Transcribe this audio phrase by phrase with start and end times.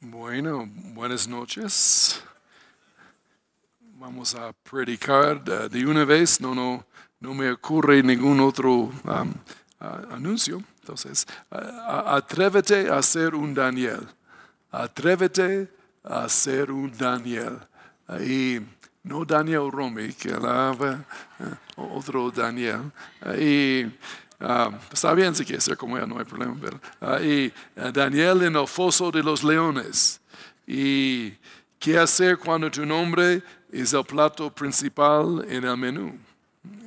[0.00, 2.22] Bueno, buenas noches.
[3.98, 6.84] Vamos a predicar de, una vez, no, no,
[7.18, 9.34] no me ocurre ningún otro um,
[9.80, 10.62] a- anuncio.
[10.80, 14.06] Entonces, atrévete a ser un Daniel.
[14.70, 15.68] Atrévete
[16.04, 17.58] a ser un Daniel.
[18.24, 18.60] Y
[19.02, 21.04] no Daniel Romy, que alaba
[21.40, 22.92] eh, otro Daniel.
[23.38, 23.84] Y
[24.40, 26.56] ah, está bien si quieres ser como él, no hay problema.
[27.00, 30.20] Ah, y ah, Daniel en el foso de los leones.
[30.66, 31.32] ¿Y
[31.78, 36.18] qué hacer cuando tu nombre es el plato principal en el menú?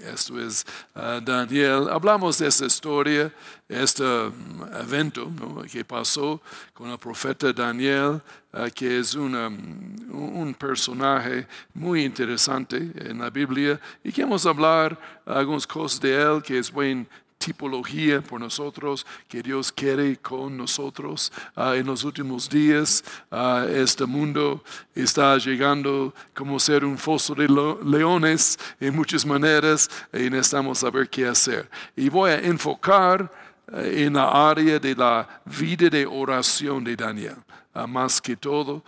[0.04, 1.88] Esto es ah, Daniel.
[1.90, 3.32] Hablamos de esa historia,
[3.70, 5.32] este mm, evento
[5.72, 6.42] que pasó
[6.74, 8.22] con el profeta Daniel,
[8.52, 15.00] ah, que es una, mm, un personaje muy interesante en la Biblia y queremos hablar
[15.26, 17.06] algunas cosas de él que es buena
[17.42, 23.04] tipología por nosotros que Dios quiere con nosotros Ah, en los últimos días.
[23.30, 24.64] ah, este mundo
[24.96, 27.48] está llegando como ser un foso de
[27.84, 31.70] leones en muchas maneras y necesitamos saber qué hacer.
[31.96, 33.32] Y voy a enfocar
[33.74, 37.36] eh, en la área de la vida de oración de Daniel.
[37.74, 38.84] ah, más que todo,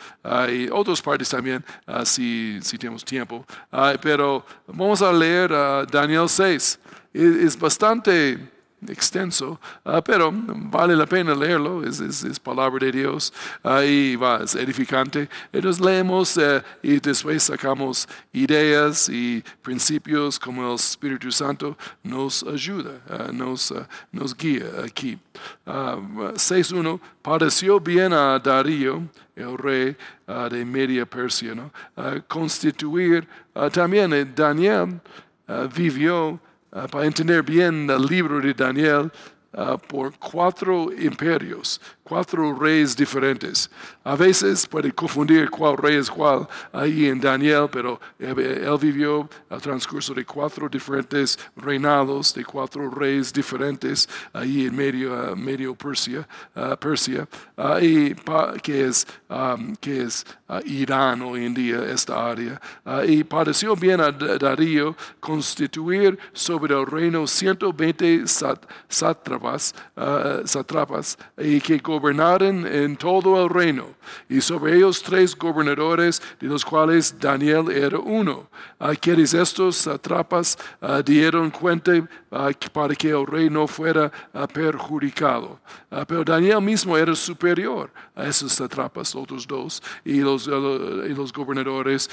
[0.51, 3.45] y otras partes también, ah, si, si tenemos tiempo.
[4.01, 5.51] Pero vamos a leer
[5.89, 6.79] Daniel 6.
[7.13, 8.39] Es, bastante
[8.85, 13.31] extenso, ah, pero vale la pena leerlo, es, es- es palabra de Dios
[13.63, 15.29] ah, y va, es edificante.
[15.53, 22.99] Entonces leemos eh, y después sacamos ideas y principios como el Espíritu Santo nos ayuda,
[23.09, 25.17] ah, nos, ah, nos guía aquí.
[25.65, 25.95] Ah,
[26.35, 29.01] 6.1, pareció bien a Darío,
[29.35, 29.95] el rey
[30.51, 31.71] de Media Persia, ¿no?
[32.27, 33.25] Constituir
[33.71, 34.99] también eh, Daniel
[35.75, 36.39] vivió
[36.73, 39.11] ah, para entender bien el libro de Daniel
[39.53, 43.69] ah, por cuatro imperios, cuatro reyes diferentes.
[44.03, 48.35] A veces puede confundir cuál rey es cuál ahí en Daniel, pero él,
[48.79, 55.35] vivió al transcurso de cuatro diferentes reinados, de cuatro reyes diferentes ahí en medio, ah,
[55.35, 57.27] medio Persia, ah, Persia
[57.57, 58.13] ah, y
[58.61, 59.07] que es,
[59.79, 60.25] que es
[60.65, 62.59] Irán hoy en día, esta área.
[63.07, 71.59] Y pareció bien a Darío constituir sobre el reino 120 sat- sátrapas, ah, sátrapas y
[71.61, 73.85] que gobernaran en todo el reino.
[74.27, 78.49] Y sobre ellos tres gobernadores, de los cuales Daniel era uno.
[78.79, 81.91] A quienes estos sátrapas ah, dieron cuenta
[82.31, 85.59] ah, para que el rey no fuera ah, perjudicado.
[86.07, 92.09] Pero Daniel mismo era superior a esos sátrapas, otros dos, y los, y los gobernadores,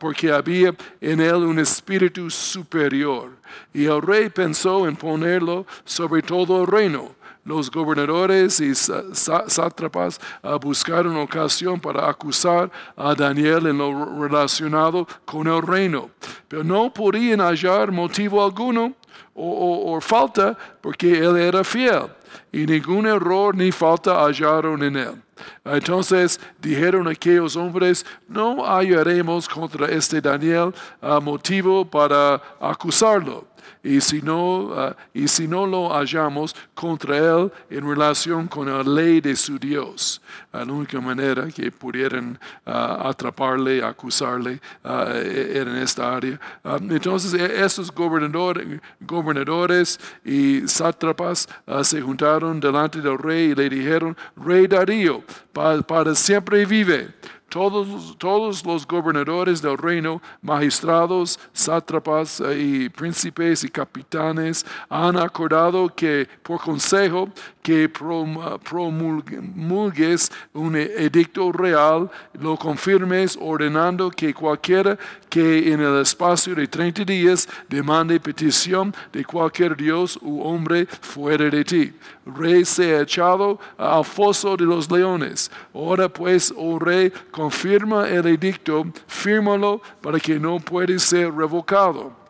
[0.00, 3.30] porque había en él un espíritu superior.
[3.72, 7.19] Y el rey pensó en ponerlo sobre todo el reino.
[7.44, 15.46] Los gobernadores y sátrapas ah, buscaron ocasión para acusar a Daniel en lo relacionado con
[15.46, 16.10] el reino,
[16.48, 18.94] pero no podían hallar motivo alguno
[19.34, 22.10] o falta porque él era fiel
[22.52, 25.22] y ningún error ni falta hallaron en él.
[25.64, 33.46] Entonces dijeron aquellos hombres, no hallaremos contra este Daniel ah, motivo para acusarlo.
[33.82, 38.82] Y si, no, ah, y si no lo hallamos contra él en relación con la
[38.82, 40.20] ley de su Dios,
[40.52, 46.40] la única manera que pudieran ah, atraparle, acusarle, era en esta área.
[46.88, 51.48] Entonces, e- estos gobernador- gobernadores y sátrapas
[51.82, 55.22] se juntaron delante del rey y le dijeron, Rey Darío,
[55.52, 57.08] pa- para siempre vive.
[57.50, 65.88] Todos, todos los gobernadores del reino, magistrados, sátrapas eh, y príncipes y capitanes han acordado
[65.88, 67.28] que por consejo
[67.60, 72.08] que prom- promulgues un edicto real,
[72.40, 74.96] lo confirmes ordenando que cualquiera
[75.30, 81.48] que en el espacio de 30 días demande petición de cualquier dios u hombre fuera
[81.48, 81.92] de ti.
[82.26, 85.50] Rey sea echado al foso de los leones.
[85.72, 92.20] Ahora pues, oh rey, confirma el edicto, fírmalo para que no puede ser revocado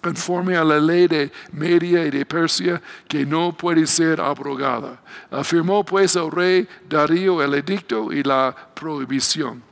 [0.00, 5.00] conforme a la ley de Media y de Persia, que no puede ser abrogada.
[5.30, 9.69] Afirmó pues el rey Darío el edicto y la prohibición.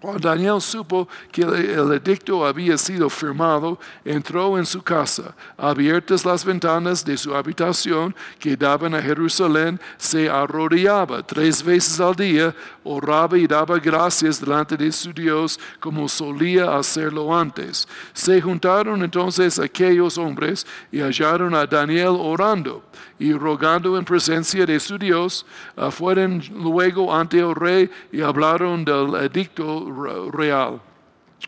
[0.00, 5.34] Cuando Daniel supo que el edicto había sido firmado, entró en su casa.
[5.58, 12.14] Abiertas las ventanas de su habitación que daban a Jerusalén, se arrodillaba tres veces al
[12.14, 17.86] día, oraba y daba gracias delante de su Dios como solía hacerlo antes.
[18.14, 22.82] Se juntaron entonces aquellos hombres y hallaron a Daniel orando
[23.18, 25.44] y rogando en presencia de su Dios,
[25.90, 30.80] fueron luego ante el rey y hablaron del edicto real.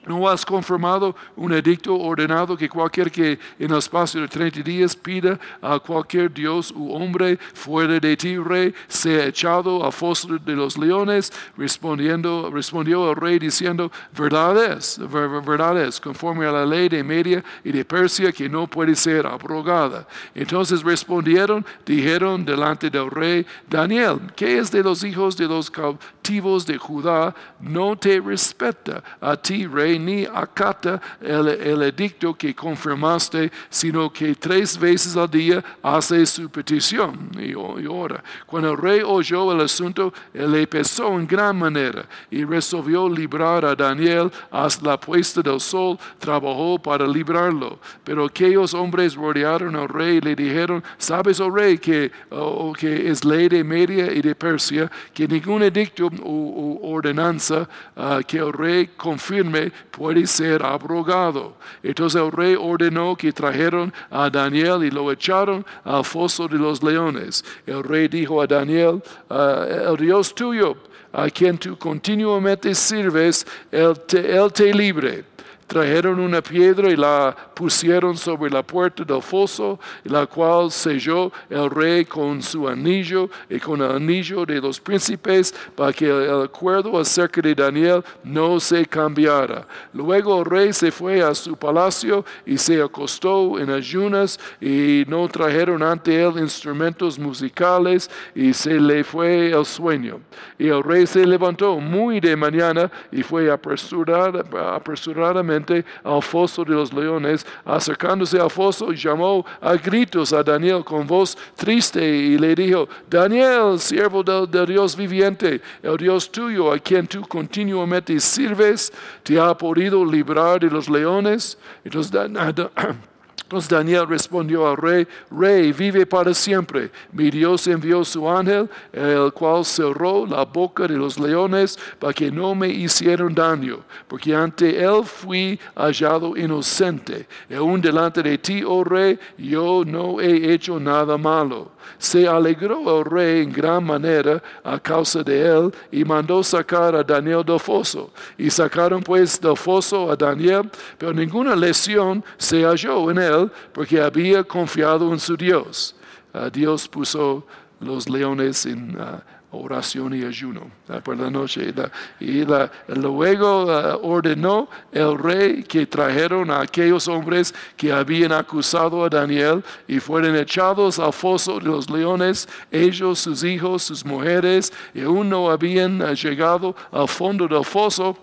[0.06, 4.97] ¿No has confirmado un edicto ordenado que cualquier que en el espacio de 30 días
[4.97, 10.56] pida a cualquier dios u hombre fuera de ti, rey, sea echado a foso de
[10.56, 11.33] los leones?
[11.56, 17.45] Respondiendo, respondió el rey diciendo, verdad es, verdad es, conforme a la ley de Media
[17.62, 20.09] y de Persia que no puede ser abrogada.
[20.35, 26.67] Entonces respondieron, dijeron delante del rey, Daniel, ¿qué es de los hijos de los cautivos
[26.67, 27.35] de Judá?
[27.61, 34.79] No te respeta a ti, rey ni acata el, edicto que confirmaste, sino que tres
[34.79, 38.23] veces al día hace su petición y, ora.
[38.46, 43.64] Cuando el rey oyó el asunto, él le pesó en gran manera y resolvió librar
[43.64, 47.78] a Daniel hasta la puesta del sol, trabajó para librarlo.
[48.05, 53.11] Pero aquellos hombres rodearon al rey y le dijeron, ¿sabes, oh rey, que, oh, que
[53.11, 58.52] es ley de Media y de Persia, que ningún edicto o, ordenanza ah, que el
[58.52, 61.57] rey confirme puede ser abrogado.
[61.83, 66.83] Entonces el rey ordenó que trajeron a Daniel y lo echaron al foso de los
[66.83, 67.45] leones.
[67.67, 70.77] El rey dijo a Daniel, ah, el Dios tuyo,
[71.13, 75.25] a quien tú continuamente sirves, él te, él te libre
[75.73, 81.71] trajeron una piedra y la pusieron sobre la puerta del foso, la cual selló el
[81.71, 87.01] rey con su anillo y con el anillo de los príncipes para que el acuerdo
[87.01, 89.67] acerca de Daniel no se cambiara.
[89.95, 95.27] Luego el rey se fue a su palacio y se acostó en ayunas y no
[95.27, 100.21] trajeron ante él instrumentos musicales y se le fue el sueño.
[100.59, 105.62] Y el rey se levantó muy de mañana y fue apresuradamente
[106.05, 107.47] al foso de los leones.
[107.64, 113.79] Acercándose al foso, llamó a gritos a Daniel con voz triste y le dijo, Daniel,
[113.79, 118.93] siervo del, Dios viviente, el Dios tuyo a quien tú continuamente sirves,
[119.23, 121.59] te ha podido librar de los leones.
[121.85, 122.12] Entonces,
[123.52, 126.90] Entonces Daniel respondió al rey, rey, vive para siempre.
[127.12, 132.31] Mi Dios envió su ángel, el cual cerró la boca de los leones para que
[132.31, 137.28] no me hicieran daño, porque ante él fui hallado inocente.
[137.50, 141.72] Y aún delante de ti, oh rey, yo no he hecho nada malo.
[141.99, 147.02] Se alegró el rey en gran manera a causa de él y mandó sacar a
[147.02, 148.10] Daniel del foso.
[148.38, 153.42] Y sacaron pues del foso a Daniel, pero ninguna lesión se halló en él
[153.73, 155.94] porque había confiado en su Dios.
[156.33, 157.47] Ah, Dios puso
[157.81, 159.23] los leones en ah,
[159.53, 160.71] oración y ayuno
[161.05, 161.73] por la noche.
[162.21, 162.44] Y
[162.89, 163.65] luego
[164.03, 170.37] ordenó el rey que trajeron a aquellos hombres que habían acusado a Daniel y fueron
[170.37, 176.00] echados al foso de los leones, ellos, sus hijos, sus mujeres, y aún no habían
[176.15, 178.17] llegado al fondo del foso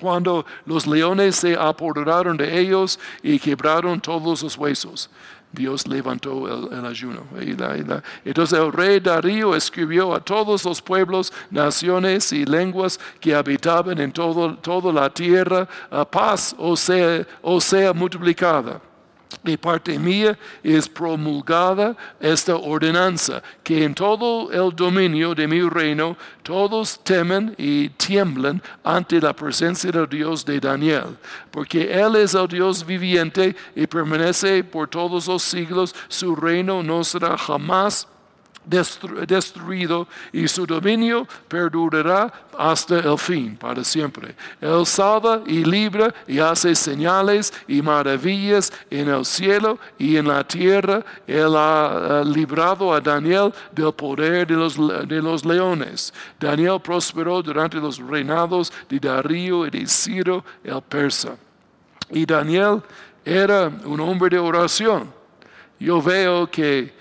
[0.00, 5.10] cuando los leones se apoderaron de ellos y quebraron todos los huesos.
[5.50, 7.22] Dios levantó el, ayuno.
[8.24, 14.12] entonces el rey Darío escribió a todos los pueblos, naciones y lenguas que habitaban en
[14.12, 18.80] todo, toda la tierra, a paz o sea, o sea multiplicada
[19.42, 26.16] de parte mía es promulgada esta ordenanza, que en todo el dominio de mi reino
[26.42, 31.16] todos temen y tiemblan ante la presencia del Dios de Daniel,
[31.50, 37.04] porque Él es el Dios viviente y permanece por todos los siglos, su reino no
[37.04, 38.08] será jamás
[38.68, 44.34] destruido y su dominio perdurará hasta el fin, para siempre.
[44.60, 50.46] Él salva y libra y hace señales y maravillas en el cielo y en la
[50.46, 51.04] tierra.
[51.26, 56.12] Él ha librado a Daniel del poder de los, de los leones.
[56.38, 61.36] Daniel prosperó durante los reinados de Darío y de Ciro el persa.
[62.10, 62.82] Y Daniel
[63.24, 65.12] era un hombre de oración.
[65.78, 66.97] Yo veo que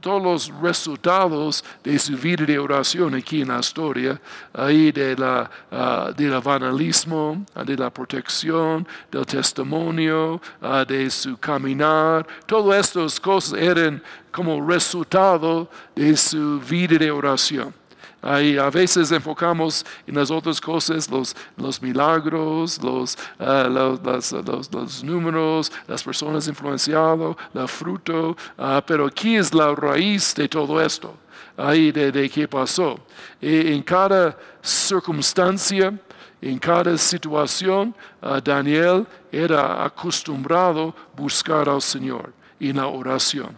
[0.00, 4.20] todos los resultados de su vida de oración aquí en la historia,
[4.52, 12.26] ahí de la, uh, del evangelismo, de la protección, del testimonio, uh, de su caminar,
[12.46, 17.85] todas estas cosas eran como resultado de su vida de oración.
[18.26, 24.32] Ahí a veces enfocamos en las otras cosas, los, los milagros, los, ah, los,
[24.72, 30.80] los, números, las personas influenciadas, el fruto, ah, pero aquí es la raíz de todo
[30.80, 31.14] esto,
[31.56, 32.98] ahí de, de qué pasó.
[33.40, 35.96] Y en cada circunstancia,
[36.42, 43.56] en cada situación, ah, Daniel era acostumbrado a buscar al Señor en la oración.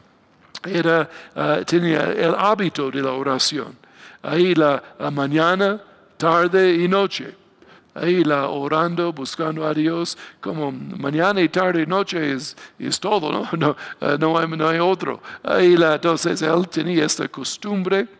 [0.62, 3.87] Era, ah, tenía el hábito de la oración.
[4.22, 4.82] Ahí la,
[5.12, 5.80] mañana,
[6.16, 7.34] tarde y noche.
[7.94, 13.32] Ahí la orando, buscando a Dios, como mañana y tarde y noche es, es todo,
[13.32, 13.48] ¿no?
[13.58, 15.20] No, ah, no, hay, no hay otro.
[15.42, 18.17] Ahí la, entonces él tenía esta costumbre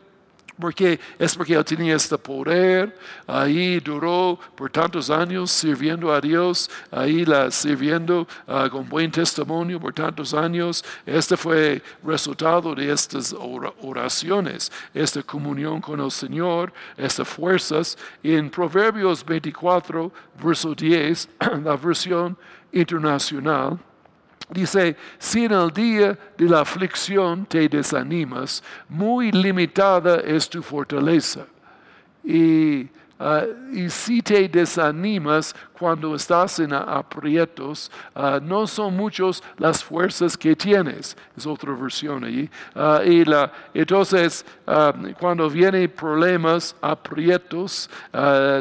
[0.61, 2.97] porque es porque él tenía este poder,
[3.27, 9.81] ahí duró por tantos años sirviendo a Dios, ahí la sirviendo ah, con buen testimonio
[9.81, 10.85] por tantos años.
[11.07, 13.35] Este fue resultado de estas
[13.83, 17.97] oraciones, esta comunión con el Señor, estas fuerzas.
[18.23, 20.13] En Proverbios 24,
[20.43, 21.29] verso 10,
[21.65, 22.37] la versión
[22.73, 23.79] internacional,
[24.51, 31.47] Dice, si en el día de la aflicción te desanimas, muy limitada es tu fortaleza.
[32.25, 32.89] Y
[33.21, 40.37] Ah, y si te desanimas cuando estás en aprietos, ah, no son muchos las fuerzas
[40.37, 41.17] que tienes.
[41.37, 42.49] Es otra versión ahí.
[42.77, 44.45] Ah, y la, entonces,
[45.19, 47.91] cuando vienen problemas, aprietos,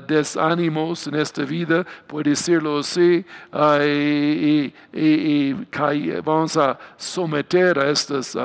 [0.08, 3.26] desánimos en esta vida, puede decirlo así,
[3.84, 5.54] y, y,
[6.24, 8.38] vamos a someter a estos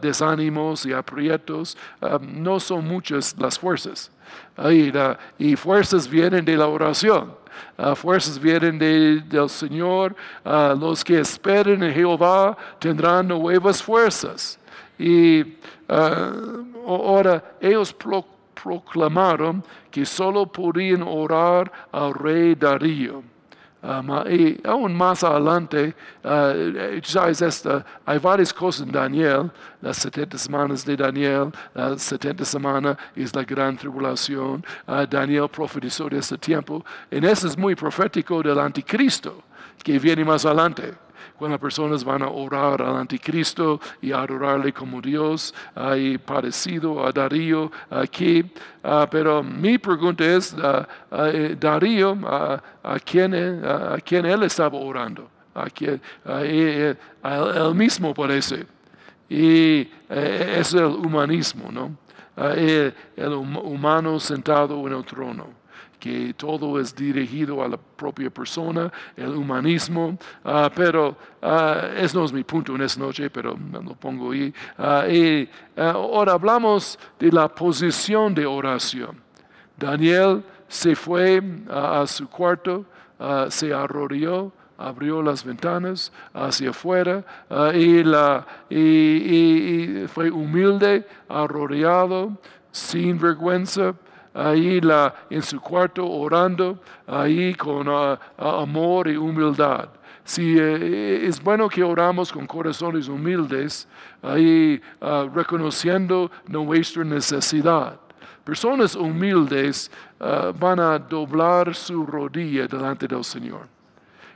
[0.00, 1.76] desánimos y aprietos,
[2.20, 4.13] no son muchas las fuerzas
[5.38, 7.32] y fuerzas vienen de la oración.
[7.76, 10.14] Uh, fuerzas vienen del Señor.
[10.44, 14.58] Uh, los que esperen en Jehová tendrán nuevas fuerzas.
[14.98, 17.94] Y uh, ahora ellos
[18.54, 23.33] proclamaron que solo podían orar al rey Darío
[24.30, 29.50] y aún más adelante, uh, sabes, esta, hay varias cosas en Daniel,
[29.82, 34.64] las 70 semanas de Daniel, la 70 semana es la gran tribulación.
[34.86, 36.84] Uh, Daniel profetizó de este tiempo.
[37.10, 39.42] En eso es muy profético del anticristo
[39.82, 41.03] que viene más adelante
[41.38, 47.10] cuando las personas van a orar al anticristo y adorarle como Dios, hay parecido a
[47.10, 48.44] Darío aquí.
[48.82, 52.60] Ah, pero mi pregunta es, ah, ah, eh, Darío, ¿a,
[53.04, 55.28] quién, a, quién él estaba orando?
[55.54, 56.96] A quién, él,
[57.74, 58.66] mismo parece.
[59.28, 61.96] Y eh, es el humanismo, ¿no?
[62.36, 65.63] el humano sentado en el trono
[66.04, 72.26] que todo es dirigido a la propia persona, el humanismo, ah, pero uh, ese no
[72.26, 74.52] es mi punto en esta noche, pero lo pongo ahí.
[74.76, 79.16] Ah, y ahora hablamos de la posición de oración.
[79.78, 82.84] Daniel se fue a su cuarto,
[83.48, 87.24] se arrodilló, abrió las ventanas hacia afuera
[87.74, 92.36] y, la, y, fue humilde, arrodillado,
[92.70, 93.94] sin vergüenza,
[94.34, 99.88] ahí la, en su cuarto orando, ahí con ah, ah, amor y humildad.
[100.24, 103.86] Si eh, es bueno que oramos con corazones humildes,
[104.22, 108.00] ahí ah, reconociendo nuestra necesidad.
[108.42, 109.90] Personas humildes
[110.60, 113.66] van a doblar su rodilla delante del Señor,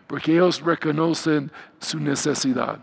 [0.06, 2.78] porque ellos reconocen su necesidad.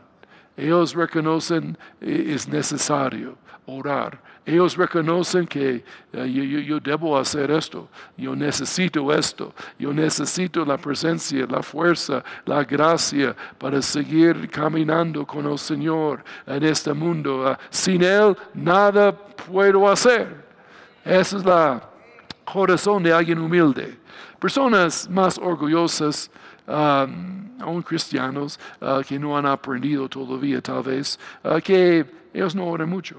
[0.57, 4.19] Ellos reconocen que es necesario orar.
[4.45, 5.83] Ellos reconocen que
[6.13, 12.63] eh, yo, debo hacer esto, yo necesito esto, yo necesito la presencia, la fuerza, la
[12.63, 17.47] gracia para seguir caminando con el Señor en este mundo.
[17.47, 20.45] Ah, sin Él nada puedo hacer.
[21.03, 21.89] Esa es la
[22.43, 23.97] corazón de alguien humilde.
[24.39, 26.29] Personas más orgullosas,
[26.67, 32.89] aún cristianos, ah, que no han aprendido todavía tal vez, ah, que ellos no oran
[32.89, 33.17] mucho.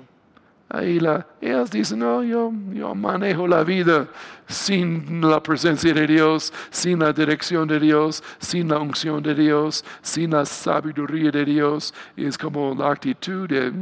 [0.69, 4.09] Ahí la, ellos dicen, no, yo, yo manejo la vida
[4.49, 9.85] sin la presencia de Dios, sin la dirección de Dios, sin la unción de Dios,
[10.03, 11.95] sin la sabiduría de Dios.
[12.17, 13.73] Es como la actitud de,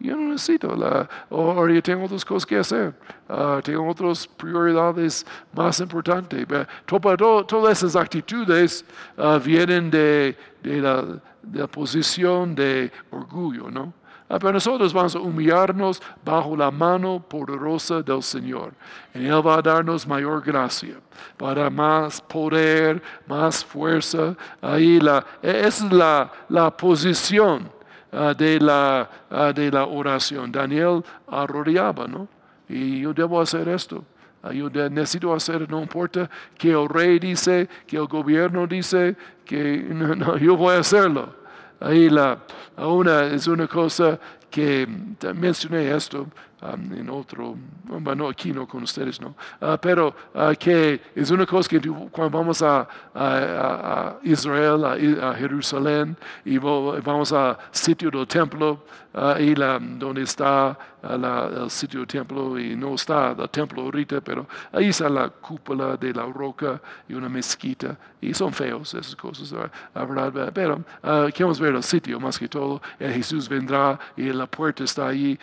[0.00, 2.94] yo no necesito, la, o yo tengo otras cosas que hacer,
[3.28, 6.46] ah, tengo otras prioridades más importantes.
[6.86, 8.84] todas esas actitudes
[9.16, 11.02] ah, vienen de, de, la,
[11.42, 13.92] de la posición de orgullo, ¿no?
[14.30, 18.74] Ah, pero nosotros vamos a humillarnos bajo la mano poderosa del Señor.
[19.14, 20.96] Y Él va a darnos mayor gracia,
[21.36, 24.36] para más poder, más fuerza.
[24.60, 27.77] Ahí la, esa es la, la posición
[28.12, 30.52] ah, de, la, ah, de la oración.
[30.52, 32.28] Daniel arrodillaba, ¿no?
[32.68, 34.04] y yo debo hacer esto.
[34.42, 39.78] Ah, yo necesito hacer, no importa que el rey dice, que el gobierno dice, que
[39.88, 41.34] no, yo voy a hacerlo.
[41.80, 42.38] Ahí la,
[42.76, 44.18] una, es una cosa
[44.50, 44.86] que
[45.34, 46.26] mencioné esto
[46.62, 51.46] um, en otro, bueno, aquí no con ustedes, no, uh, pero uh, que es una
[51.46, 58.84] cosa que cuando vamos a, a, Israel, a, Jerusalén, y vamos al sitio del templo,
[59.12, 64.46] ahí la, donde está el sitio del templo, y no está el templo ahorita, pero
[64.72, 69.54] ahí está la cúpula de la roca y una mezquita, y son feos esas cosas,
[69.94, 70.50] ¿verdad?
[70.54, 75.08] Pero uh, queremos ver el sitio más que todo, Jesús vendrá y la puerta está
[75.08, 75.38] ahí,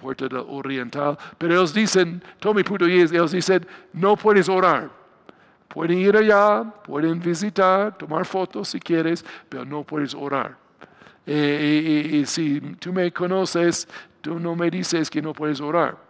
[0.00, 4.90] puerta oriental, pero ellos dicen, todo mi punto es, ellos dicen, no puedes orar.
[5.68, 10.56] Pueden ir allá, pueden visitar, tomar fotos si quieres, pero no puedes orar.
[11.26, 13.86] Eh, y, si tú me conoces,
[14.22, 16.07] tú no me dices que no puedes orar.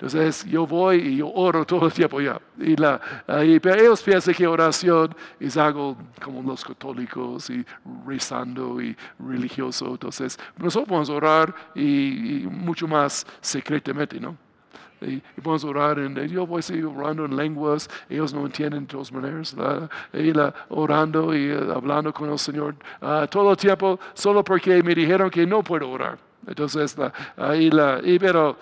[0.00, 2.40] Entonces yo voy y yo oro todo el tiempo ya.
[2.56, 7.66] Y la, pero ellos piensan que oración es algo como los católicos y
[8.06, 9.88] rezando y religioso.
[9.88, 14.36] Entonces nosotros podemos orar y, mucho más secretamente, ¿no?
[15.00, 18.86] Y, podemos orar, en, yo voy a seguir orando en lenguas, ellos no entienden de
[18.86, 19.56] todas maneras,
[20.12, 24.80] y la, orando y eh, hablando con el Señor uh, todo el tiempo, solo porque
[24.80, 26.18] me dijeron que no puedo orar.
[26.46, 26.96] Entonces,
[27.36, 28.56] ahí la, y, pero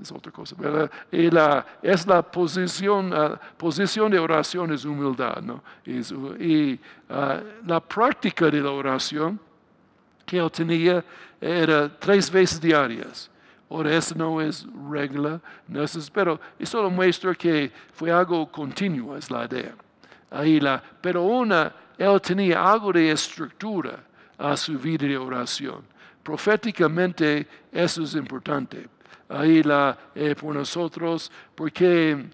[0.00, 0.90] es otra cosa, ¿verdad?
[1.10, 5.62] La, es la posición, uh, posición de oración es humildad, ¿no?
[5.86, 6.78] y uh,
[7.66, 9.38] la práctica de la oración
[10.24, 11.04] que él tenía
[11.40, 13.30] era tres veces diarias.
[13.70, 19.16] Ahora, eso no es regla, no es, pero eso lo muestra que fue algo continuo,
[19.16, 19.74] es la idea.
[20.30, 24.04] Ahí la, pero una, él tenía algo de estructura
[24.38, 25.84] a su vida de oración.
[26.22, 28.93] Proféticamente, eso es importante
[29.28, 32.26] ahí la, eh, por nosotros, porque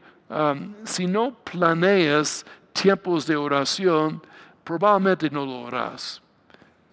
[0.85, 4.23] si no planeas tiempos de oración,
[4.65, 6.23] probablemente no lo harás.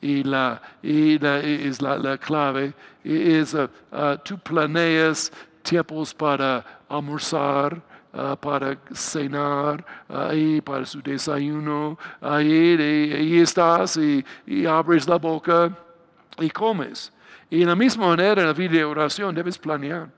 [0.01, 5.31] Y, la, y es la, clave, es uh, uh, tú planeas
[5.63, 7.81] tiempos para almorzar,
[8.13, 15.75] uh, para cenar, ahí para su desayuno, ahí, estás y, y abres la boca
[16.39, 17.11] y comes.
[17.49, 20.09] Y en la misma manera, en la vida de oración, debes planear.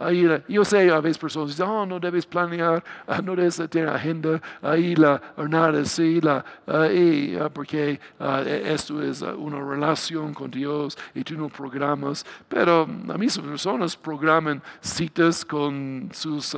[0.00, 3.88] Ahí, yo sé, a veces personas dicen, oh, no debes planear, ah, no debes tener
[3.88, 10.32] agenda, ahí la, nada así, la, ahí, ah, porque ah, e, esto es una relación
[10.32, 12.24] con Dios y tú no programas.
[12.48, 16.56] Pero a mismas personas programan citas con, sus,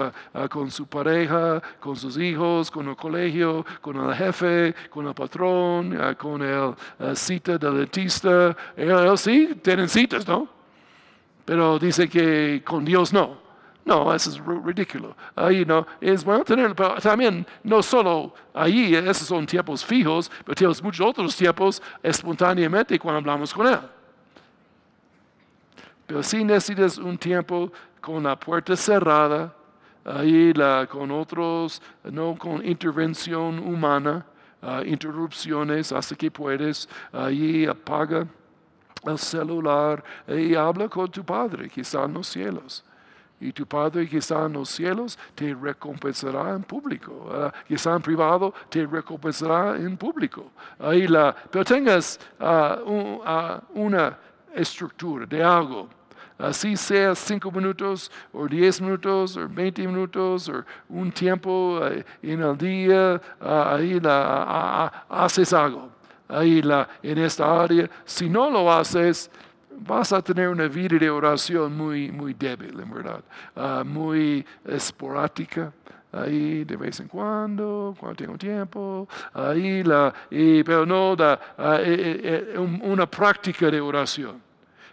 [0.50, 5.98] con su pareja, con sus hijos, con el colegio, con el jefe, con el patrón,
[6.18, 6.74] con el
[7.16, 8.54] cita del dentista.
[8.76, 10.59] Ellos sí tienen citas, ¿no?
[11.44, 13.50] Pero dice que con Dios no.
[13.84, 15.16] No, eso es ridículo.
[15.34, 20.54] Ahí no, es bueno tener, pero también no solo ahí, esos son tiempos fijos, pero
[20.54, 23.78] tenemos muchos otros tiempos espontáneamente cuando hablamos con Él.
[26.06, 29.54] Pero si necesitas un tiempo con la puerta cerrada,
[30.04, 30.52] ahí
[30.88, 34.24] con otros, no con intervención humana,
[34.62, 38.26] ah, interrupciones hasta que puedes, ahí apaga
[39.04, 42.84] el celular y habla con tu Padre que está en los cielos.
[43.40, 47.12] Y tu Padre que está en los cielos te recompensará en público.
[47.12, 50.50] Uh, que está en privado te recompensará en público.
[50.78, 52.78] Ahí la, pero tengas ah,
[53.24, 54.18] ah, una
[54.54, 55.88] estructura de algo.
[56.38, 62.40] Así sea cinco minutos, o diez minutos, o veinte minutos, o un tiempo eh, en
[62.40, 65.99] el día, ahí la, haces algo
[66.30, 67.88] ahí la, en esta área.
[68.04, 69.30] Si no lo haces,
[69.70, 73.22] vas a tener una vida de oración muy, muy débil, en verdad,
[73.56, 75.72] ah, muy esporádica.
[76.12, 81.78] Ahí de vez en cuando, cuando tengo tiempo, ahí la, y, pero no da, ah,
[81.80, 84.42] eh, eh, eh, una práctica de oración.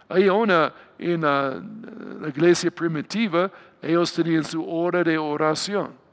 [0.08, 1.60] Hay una en la
[2.28, 3.50] iglesia primitiva,
[3.82, 6.07] ellos tenían su hora de oración.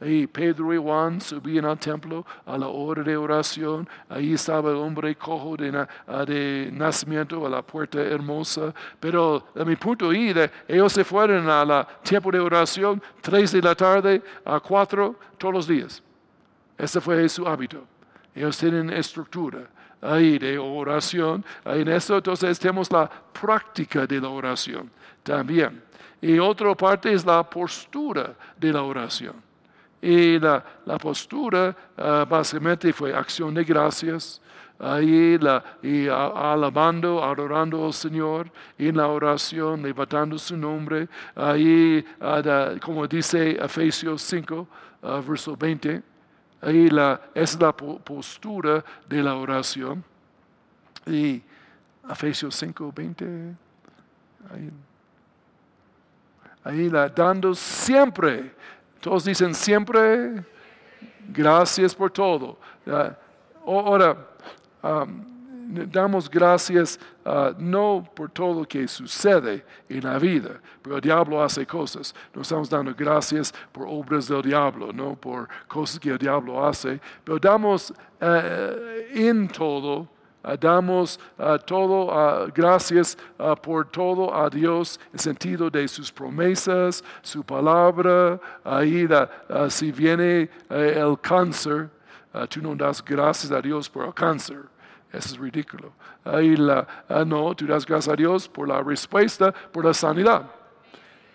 [0.00, 3.86] Ahí Pedro y Juan subían al templo a la hora de oración.
[4.08, 8.72] Ahí estaba el hombre cojo de, nacimiento a la puerta hermosa.
[8.98, 10.34] Pero a mi punto ahí,
[10.66, 15.52] ellos se fueron a la tiempo de oración, tres de la tarde a cuatro todos
[15.52, 16.02] los días.
[16.78, 17.86] Ese fue su hábito.
[18.34, 19.68] Ellos tienen estructura
[20.00, 21.44] ahí de oración.
[21.64, 24.90] En eso entonces tenemos la práctica de la oración
[25.22, 25.82] también.
[26.22, 29.49] Y otra parte es la postura de la oración.
[30.02, 30.64] Y la,
[31.00, 34.40] postura ah, básicamente fue acción de gracias.
[34.78, 42.04] ahí la, y alabando, adorando al Señor en la oración, levantando su nombre, ahí
[42.80, 44.68] como dice Efesios 5,
[45.02, 46.02] uh, verso 20,
[46.62, 50.02] ahí la, es la postura de la oración.
[51.06, 51.42] Y
[52.08, 53.24] Efesios 5, 20,
[54.50, 54.70] ahí,
[56.64, 58.54] ahí la dando siempre,
[59.00, 60.44] todos dicen siempre,
[61.28, 62.58] gracias por todo.
[63.66, 64.16] Ahora,
[65.90, 71.42] damos gracias uh, no por todo lo que sucede en la vida, pero el diablo
[71.42, 72.14] hace cosas.
[72.34, 77.00] No estamos dando gracias por obras del diablo, no por cosas que el diablo hace,
[77.24, 80.08] pero damos uh, en todo.
[80.42, 81.18] Uh, damos
[81.66, 83.16] todo, gracias
[83.62, 88.40] por todo a Dios en sentido de sus promesas, su palabra.
[88.64, 89.06] Ahí
[89.68, 91.90] si viene el cáncer,
[92.48, 94.62] tú no das gracias a Dios por el cáncer.
[95.12, 95.92] Eso es ridículo.
[96.24, 100.44] Ahí la, ah, no, tú das gracias a Dios por la respuesta, por la sanidad.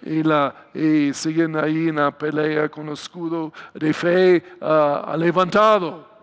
[0.01, 6.14] Y, la, y siguen ahí en la pelea con el escudo de fe uh, levantado.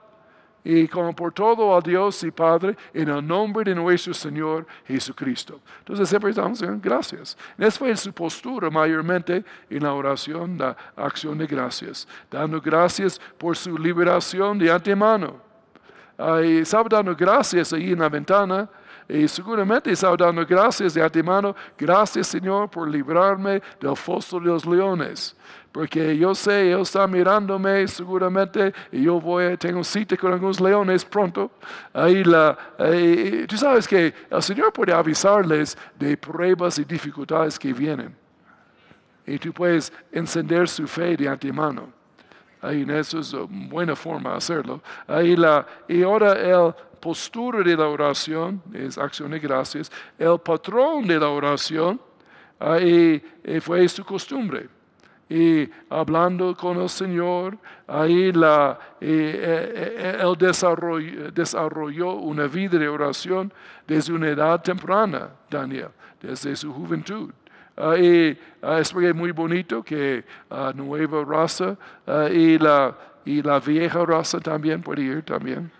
[0.64, 5.60] Y como por todo a Dios y Padre, en el nombre de nuestro Señor Jesucristo.
[5.80, 7.36] Entonces siempre estamos diciendo gracias.
[7.58, 12.06] Esa fue su postura mayormente en la oración, la acción de gracias.
[12.30, 15.52] Dando gracias por su liberación de antemano
[16.42, 18.68] y estaba dando gracias ahí en la ventana.
[19.08, 21.54] Y seguramente estaba dando gracias de antemano.
[21.76, 25.36] Gracias, Señor, por librarme del foso de los leones.
[25.72, 31.04] Porque yo sé, Él está mirándome seguramente y yo voy, tengo cita con algunos leones
[31.04, 31.50] pronto.
[31.94, 32.56] Ahí la,
[33.48, 38.14] tú sabes que el Señor puede avisarles de pruebas y dificultades que vienen.
[39.26, 41.88] Y tú puedes encender su fe de antemano.
[42.60, 44.82] Ahí, eso es una buena forma de hacerlo.
[45.06, 49.90] Ahí la, y ahora el postura de la oración es acción de gracias.
[50.16, 52.00] El patrón de la oración
[52.60, 53.20] ahí,
[53.60, 54.68] fue su costumbre.
[55.32, 62.86] Y hablando con el Señor, ahí la, eh, eh, él desarrolló, desarrolló una vida de
[62.86, 63.50] oración
[63.86, 65.88] desde una edad temprana, Daniel,
[66.20, 67.32] desde su juventud.
[67.78, 71.78] Ah, y uh, es muy bonito que uh, nueva raza
[72.30, 75.72] y, la, y la vieja raza también puede ir también.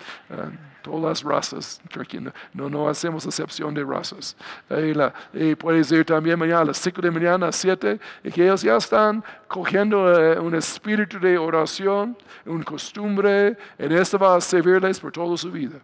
[0.83, 1.81] Todas las razas,
[2.53, 4.37] no, no hacemos excepción de razas.
[4.71, 8.31] Y, la, y puedes ir también mañana a las 5 de mañana, a 7, y
[8.31, 12.16] que ellos ya están cogiendo eh, un espíritu de oración,
[12.47, 15.81] una costumbre, y esto va a servirles por toda su vida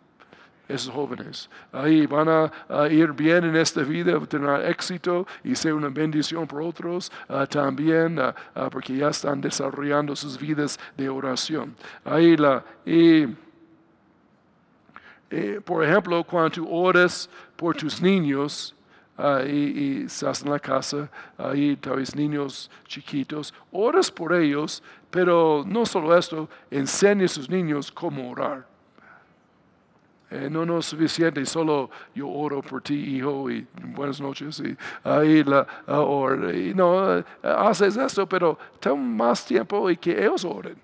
[0.68, 1.48] esos jóvenes.
[1.72, 6.62] Ahí van a, ir bien en esta vida, tener éxito y ser una bendición para
[6.62, 11.74] otros ah, también, ah, ah, porque ya están desarrollando sus vidas de oración.
[12.04, 13.26] Ahí la, y,
[15.64, 18.74] por ejemplo, cuando oras por tus niños,
[19.46, 25.84] y, estás en la casa, ahí tal vez niños chiquitos, oras por ellos, pero no
[25.84, 28.66] solo esto, enseña a sus niños cómo orar.
[30.30, 34.60] Eh, no, no es suficiente, solo yo oro por ti, hijo, y buenas noches.
[34.60, 35.66] Y ahí la,
[36.54, 40.76] y no, haces esto, pero toma más tiempo y que ellos oren.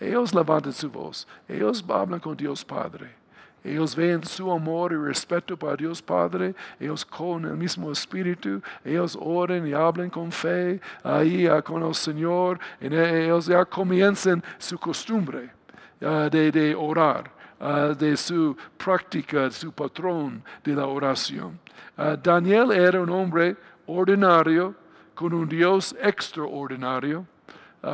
[0.00, 3.25] Ellos levanten su voz, ellos hablan con Dios Padre.
[3.66, 6.54] Ellos ven su amor y respeto para Dios Padre.
[6.78, 8.62] Ellos con el mismo espíritu.
[8.84, 12.60] Ellos oren y hablan con fe ahí con el Señor.
[12.80, 15.50] Y ellos ya comienzan su costumbre
[15.98, 17.36] de, de orar.
[17.58, 21.58] Ah, de su práctica, su patrón de la oración.
[21.96, 24.74] Ah, Daniel era un hombre ordinario
[25.14, 27.26] con un Dios extraordinario.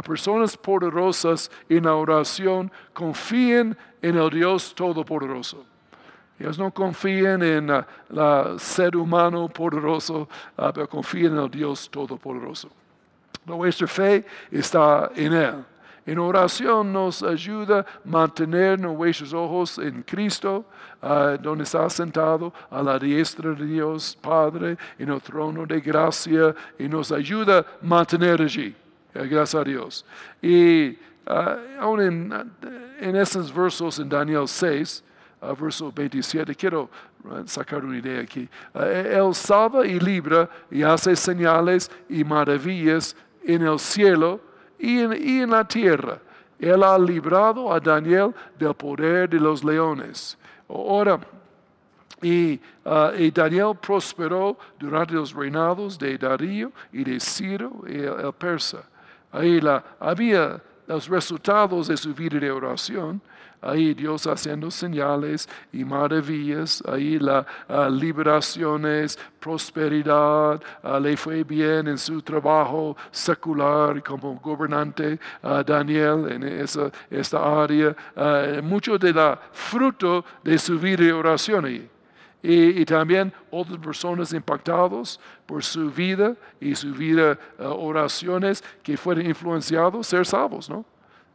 [0.05, 5.65] Personas poderosas en la oración confían en el Dios Todopoderoso.
[6.39, 12.69] Ellos no confían en el ser humano poderoso, pero confían en el Dios Todopoderoso.
[13.47, 15.65] Nuestra fe está en Él.
[16.05, 20.65] En oración nos ayuda a mantener nuestros ojos en Cristo,
[21.01, 26.55] ah, donde está sentado a la diestra de Dios Padre en el trono de gracia
[26.77, 28.75] y nos ayuda a mantener allí.
[29.15, 30.05] Eh, gracias a Dios.
[30.41, 32.01] Y ah, aún
[33.01, 35.05] en, esos versos en Daniel 6,
[35.41, 36.89] uh, verso 27, quiero
[37.47, 38.49] sacar una idea aquí.
[38.75, 44.41] él salva y libra y hace señales y maravillas en el cielo
[44.79, 46.19] y en, la tierra.
[46.59, 50.37] Él ha librado a Daniel del poder de los leones.
[50.69, 51.21] Ahora,
[52.21, 58.33] y, uh, y, Daniel prosperó durante los reinados de Darío y de Ciro y el,
[58.39, 58.85] persa.
[59.33, 63.23] Ahí la, había los resultados de su vida de oración,
[63.63, 71.89] ahí Dios haciendo señales y maravillas, ahí la uh, liberaciones, prosperidad, uh, le fue bien
[71.89, 77.97] en su trabajo secular como gobernante uh, Daniel en esa, esta área,
[78.63, 81.92] mucho de la fruto de su vida de oración ahí.
[82.43, 90.09] Y, también otras personas impactados por su vida y su vida oraciones que fueron influenciados
[90.09, 90.85] ser salvos, ¿no?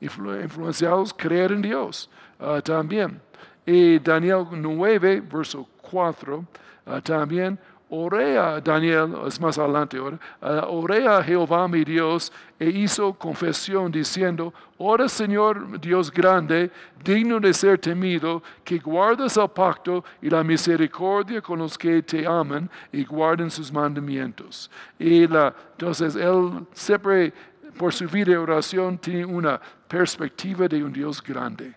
[0.02, 3.20] influenciados creer en Dios uh, también.
[3.66, 6.38] Y Daniel 9, verso 4,
[6.86, 13.14] uh, también oré a Daniel, es más adelante oré a Jehová mi Dios e hizo
[13.14, 16.70] confesión diciendo, ora Señor Dios grande,
[17.04, 22.28] digno de ser temido, que guardas el pacto y la misericordia con los que te
[22.28, 24.70] aman y guarden sus mandamientos.
[25.00, 27.34] Y la, entonces él siempre
[27.78, 31.74] por su vida de oración tiene una perspectiva de un Dios grande.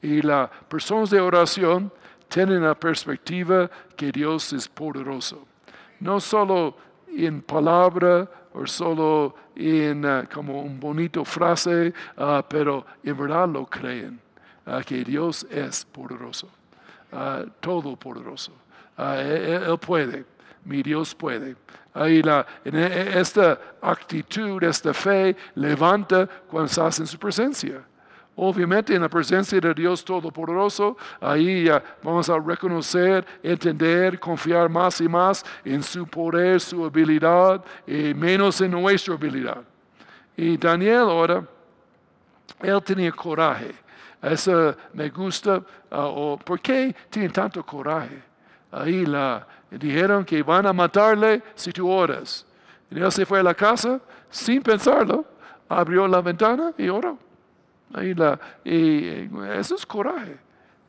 [0.00, 1.92] Y las personas de oración
[2.28, 5.46] tienen la perspectiva que Dios es poderoso.
[6.00, 6.76] No solo
[7.08, 13.66] en palabra o solo en uh, como un bonito frase, uh, pero en verdad lo
[13.66, 14.20] creen,
[14.66, 16.48] uh, que Dios es poderoso,
[17.60, 18.52] todo poderoso.
[18.96, 20.24] él puede
[20.68, 21.56] mi Dios puede.
[21.94, 27.82] Ahí la, e, esta actitud, esta fe, levanta cuando estás en su presencia.
[28.40, 31.68] Obviamente en la presencia de Dios Todopoderoso, ahí
[32.04, 38.60] vamos a reconocer, entender, confiar más y más en su poder, su habilidad, y menos
[38.60, 39.60] en nuestra habilidad.
[40.36, 41.44] Y Daniel ahora,
[42.60, 43.74] él tenía coraje.
[44.22, 45.60] Eso me gusta.
[45.90, 48.22] Uh, ¿Por qué tiene tanto coraje?
[48.70, 52.46] Ahí la, dijeron que van a matarle si tú oras.
[52.88, 55.24] Y él se fue a la casa sin pensarlo,
[55.68, 57.18] abrió la ventana y oró.
[57.92, 60.36] Ahí la, y, eso es coraje.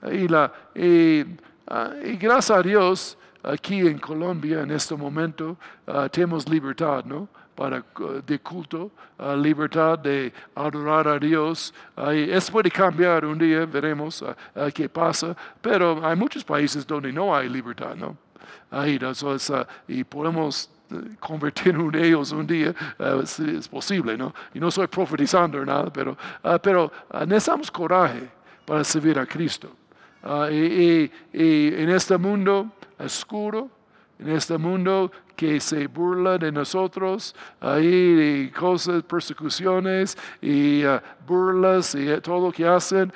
[0.01, 1.25] Ahí la, y,
[1.67, 5.57] ah, gracias a Dios, aquí en Colombia en este momento
[5.87, 7.27] ah, tenemos libertad, ¿no?
[7.55, 7.83] Para,
[8.25, 11.73] de culto, uh, libertad de adorar a Dios.
[12.13, 14.23] eso puede cambiar un día, veremos
[14.73, 18.15] qué pasa, pero hay muchos países donde no hay libertad, ¿no?
[18.71, 18.99] ahí,
[19.87, 24.33] y podemos eh, convertir en ellos un día, uh, es, posible, ¿no?
[24.53, 26.91] Y no soy profetizando nada, pero, uh, pero
[27.27, 28.29] necesitamos coraje
[28.65, 29.71] para servir a Cristo.
[30.51, 33.69] Y, y, en este mundo oscuro,
[34.19, 40.83] en este mundo que se burla de nosotros, hay cosas, persecuciones y
[41.25, 43.13] burlas y todo lo que hacen,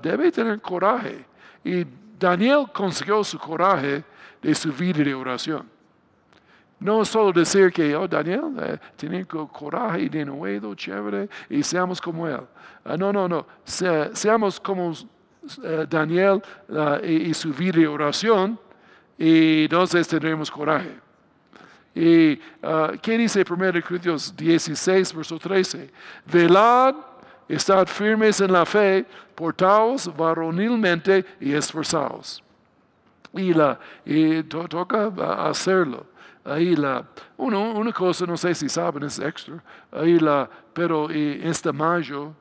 [0.00, 1.24] debe tener coraje.
[1.64, 1.84] Y
[2.20, 4.04] Daniel consiguió su coraje
[4.40, 5.73] de su vida de oración.
[6.84, 12.28] No solo decir que, oh Daniel, eh, tiene coraje de nuevo, chévere, y seamos como
[12.28, 12.42] él.
[12.84, 13.46] Ah, no, no, no.
[13.64, 16.42] seamos como eh, Daniel
[17.02, 18.60] y, su vida de oración,
[19.16, 20.94] y entonces tendremos coraje.
[21.94, 25.90] ¿Y uh, qué dice 1 Corintios 16, verso 13?
[26.26, 26.96] Velad,
[27.48, 32.44] estad firmes en la fe, portaos varonilmente y esforzaos
[33.36, 35.12] y, la, y toca
[35.48, 36.06] hacerlo.
[36.44, 37.04] Ahí la,
[37.38, 42.34] uno, una cosa, no sé si saben, es extra, ahí la, pero este mayo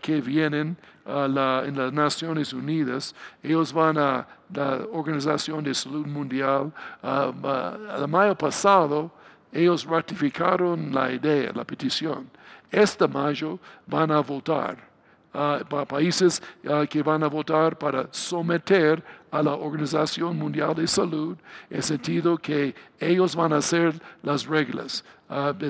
[0.00, 1.34] que vienen en
[1.76, 6.72] las Naciones Unidas, ellos van a la Organización de Salud Mundial.
[7.02, 9.10] El mayo pasado,
[9.52, 12.30] ellos ratificaron la idea, la petición.
[12.70, 14.91] Este mayo van a votar
[15.32, 16.42] para países
[16.90, 21.36] que van a votar para someter a la Organización Mundial de Salud,
[21.70, 25.02] en sentido que ellos van a hacer las reglas.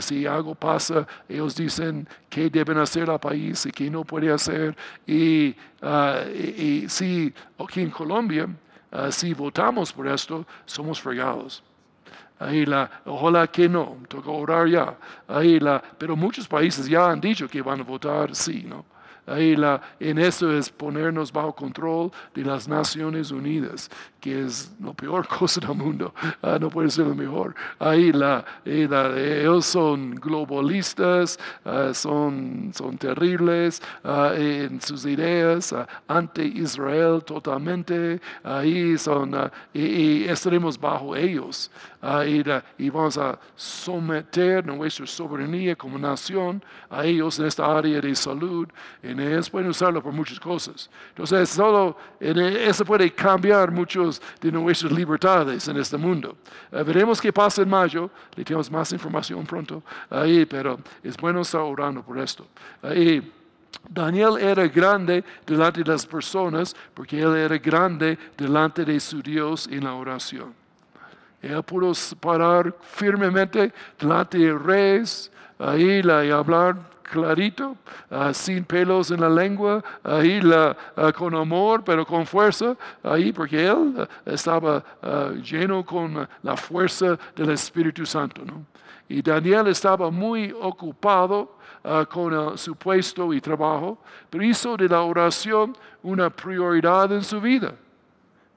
[0.01, 4.77] si algo pasa, ellos dicen qué deben hacer al país y qué no puede hacer.
[5.07, 5.55] Y,
[6.88, 8.48] si aquí en Colombia,
[9.11, 11.62] si votamos por esto, somos fregados.
[12.40, 14.98] Ahí la, ojalá que no, toca orar ya.
[15.29, 18.85] Ahí la, pero muchos países ya han dicho que van a votar sí, ¿no?
[19.26, 23.88] Ahí la, en eso es ponernos bajo control de las Naciones Unidas,
[24.20, 26.12] que es la peor cosa del mundo.
[26.42, 27.54] Ah, no puede ser lo mejor.
[27.78, 35.72] Ahí la, ellos son globalistas, ah, son, son terribles ah, en sus ideas,
[36.08, 38.20] ante Israel totalmente.
[38.42, 39.37] Ahí son,
[39.72, 41.70] y, estaremos bajo ellos.
[42.26, 42.42] Y,
[42.78, 46.60] y, vamos a someter nuestra soberanía como nación
[46.90, 48.66] a ellos en esta área de salud
[49.04, 50.90] y ellos pueden usarlo por muchas cosas.
[51.10, 56.36] Entonces, solo eso puede cambiar muchos de nuestras libertades en este mundo.
[56.72, 61.42] Eh, veremos qué pasa en mayo, le tenemos más información pronto ahí, pero es bueno
[61.42, 62.48] estar orando por esto.
[63.88, 69.68] Daniel era grande delante de las personas porque él era grande delante de su Dios
[69.70, 70.62] en la oración.
[71.42, 76.76] Él pudo parar firmemente delante de reyes, ahí y hablar
[77.12, 77.76] clarito,
[78.11, 83.33] ah, sin pelos en la lengua, ahí la, ah, con amor, pero con fuerza, ahí
[83.33, 84.83] porque él ah, estaba
[85.42, 88.42] lleno con la fuerza del Espíritu Santo.
[88.44, 88.64] ¿no?
[89.09, 91.59] Y Daniel estaba muy ocupado
[92.09, 93.98] con su puesto y trabajo,
[94.31, 97.74] pero hizo de la oración una prioridad en su vida.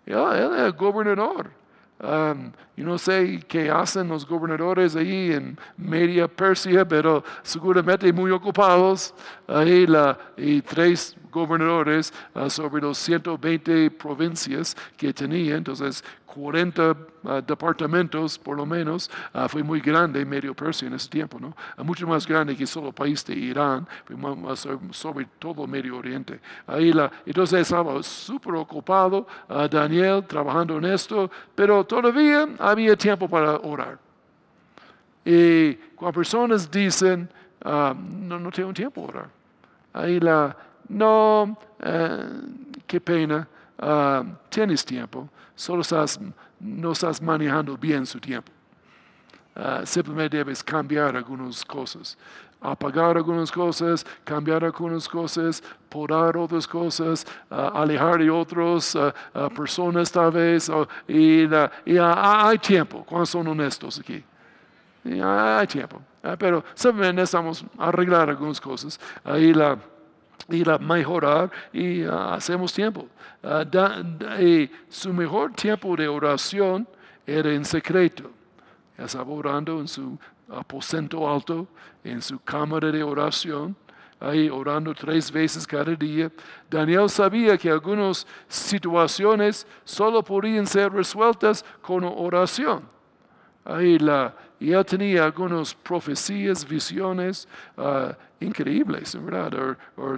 [0.06, 1.50] él era gobernador.
[1.97, 8.31] Um, yo no sé qué hacen los gobernadores ahí en media Persia, pero seguramente muy
[8.31, 9.13] ocupados.
[9.47, 15.58] Ahí la, y tres gobernadores uh, sobre los 120 provincias que tenía.
[15.58, 21.10] Entonces, 40 uh, departamentos por lo menos, uh, fue muy grande Medio Persia en ese
[21.10, 21.56] tiempo, ¿no?
[21.84, 23.86] Mucho más grande que solo el país de Irán,
[24.91, 26.39] sobre todo Medio Oriente.
[26.67, 29.28] Ahí la, entonces estaba súper ocupado
[29.69, 34.00] Daniel trabajando en esto, pero todavía había tiempo para orar.
[35.26, 37.30] Y cuando personas dicen,
[37.63, 39.30] no, no tengo tiempo para orar,
[39.93, 40.56] ahí la,
[40.89, 41.58] no,
[42.88, 43.48] qué pena,
[44.50, 45.84] tienes tiempo solo
[46.60, 48.52] no estás manejando bien su tiempo.
[49.56, 52.17] Ah, simplemente debes cambiar algunas cosas,
[52.60, 59.13] apagar algunas cosas, cambiar algunas cosas, podar otras cosas, ah, alejar de otras ah,
[59.56, 60.69] personas tal vez.
[61.08, 61.48] y,
[61.98, 64.21] hay tiempo, cuando son honestos aquí.
[65.06, 66.02] hay tiempo,
[66.38, 69.00] pero simplemente necesitamos arreglar algunas cosas.
[69.24, 69.78] La
[70.50, 73.08] ir a mejorar y ah, hacemos tiempo.
[73.43, 73.65] Ah,
[74.39, 76.88] y su mejor tiempo de oración
[77.26, 78.32] era en secreto.
[78.98, 80.17] Estaba orando en su
[80.50, 81.67] aposento alto,
[82.04, 83.76] en su cámara de oración,
[84.19, 86.32] ahí orando tres veces cada día.
[86.69, 92.84] Daniel sabía que algunas situaciones solo podían ser resueltas con oración.
[93.65, 99.78] Ahí la, y él tenía algunas profecías, visiones uh, increíbles, ¿verdad?
[99.95, 100.17] O, uh,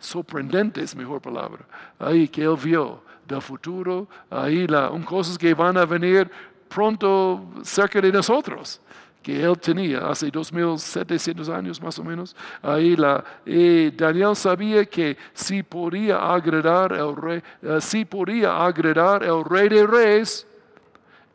[0.00, 1.64] sorprendentes, mejor palabra.
[1.98, 6.30] Ahí que él vio del futuro, ahí la, cosas que van a venir
[6.68, 8.80] pronto cerca de nosotros
[9.22, 12.34] que él tenía hace 2700 años más o menos.
[12.60, 19.22] Ahí la, y Daniel sabía que si podía agradar el rey, uh, si podía agradar
[19.22, 20.46] el rey de reyes,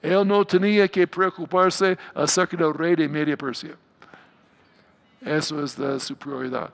[0.02, 3.76] él no tenía que preocuparse acerca del rey de Media Persia.
[5.28, 6.74] Eso es de su prioridad.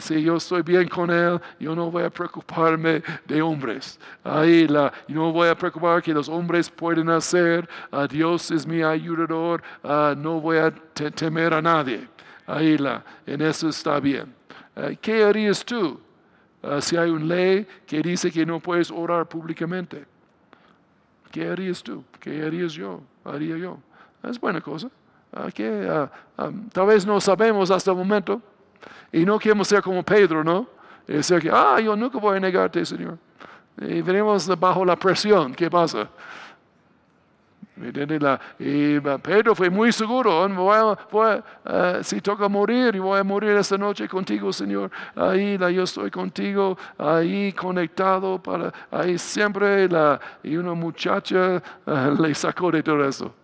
[0.00, 4.00] si yo estoy bien con él, yo no voy a preocuparme de hombres.
[4.22, 7.68] Ahí la, yo no voy a preocupar que los hombres pueden hacer.
[8.08, 9.62] Dios es mi ayudador.
[10.16, 12.08] no voy a temer a nadie.
[12.46, 14.34] Ahí la, en eso está bien.
[15.02, 16.00] ¿Qué harías tú
[16.80, 20.06] si hay una ley que dice que no puedes orar públicamente?
[21.30, 22.02] ¿Qué harías tú?
[22.18, 23.02] ¿Qué harías yo?
[23.24, 23.78] Haría yo.
[24.22, 24.88] Es buena cosa.
[25.34, 28.40] Ah, ah, ah, tal vez no sabemos hasta el momento.
[29.12, 30.68] Y no queremos ser como Pedro, ¿no?
[31.08, 33.18] Y decir que, ah, yo nunca voy a negarte, Señor.
[33.80, 35.52] Y venimos bajo la presión.
[35.54, 36.08] ¿Qué pasa?
[38.60, 44.52] Y Pedro fue muy seguro, eh, si toca morir, voy a morir esta noche contigo,
[44.52, 44.92] Señor.
[45.16, 49.88] Ahí yo estoy contigo, ahí conectado, para, ahí siempre.
[49.88, 51.60] La, y una muchacha
[52.16, 53.34] le sacó de todo eso.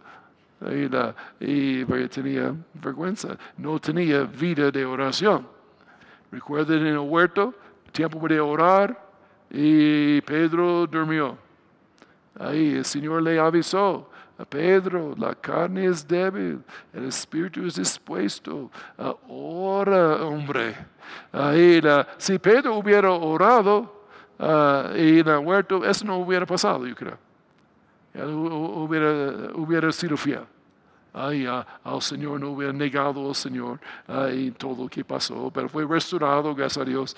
[0.60, 5.46] Ahí la, y tenía vergüenza, no tenía vida de oración.
[6.30, 7.54] Recuerden en el huerto,
[7.92, 9.08] tiempo de orar,
[9.50, 11.36] y Pedro durmió.
[12.38, 14.10] Ahí el Señor le avisó
[14.48, 18.70] Pedro, la carne es débil, el espíritu es dispuesto.
[19.28, 20.74] ora, hombre.
[22.16, 24.06] si Pedro hubiera orado
[24.38, 27.29] uh, y en el huerto, eso no hubiera pasado, yo creo.
[28.14, 30.44] Hubiera, hubiera sido fiel.
[31.12, 33.80] Ay, al Señor no hubiera negado al Señor
[34.58, 37.16] todo lo que pasó, pero fue restaurado, gracias a Dios.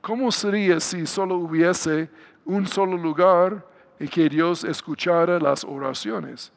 [0.00, 2.10] ¿Cómo sería si solo hubiese
[2.44, 3.64] un solo lugar
[3.98, 6.50] y que Dios escuchara las oraciones.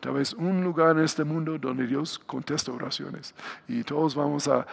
[0.00, 3.34] Tal vez un lugar en este mundo donde Dios contesta oraciones.
[3.66, 4.66] Y todos vamos a,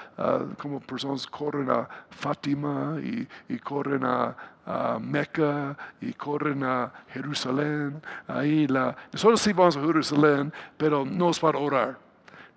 [0.58, 4.36] como personas corren a Fátima y, corren a,
[4.66, 8.02] a, Meca y corren a Jerusalén.
[8.28, 11.98] Ahí la, nosotros sí vamos a Jerusalén, pero no es para orar.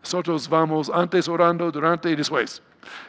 [0.02, 2.62] Nosotros vamos antes orando, durante y después.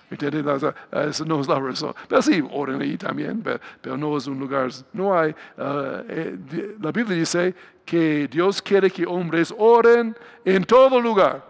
[0.10, 1.94] Eso no es la razón.
[2.08, 3.44] Pero sí, oren ahí también,
[3.82, 5.32] pero, no es un lugar, no hay.
[5.58, 7.54] Uh, eh, la Biblia dice
[7.86, 11.50] que Dios quiere que hombres oren en todo lugar.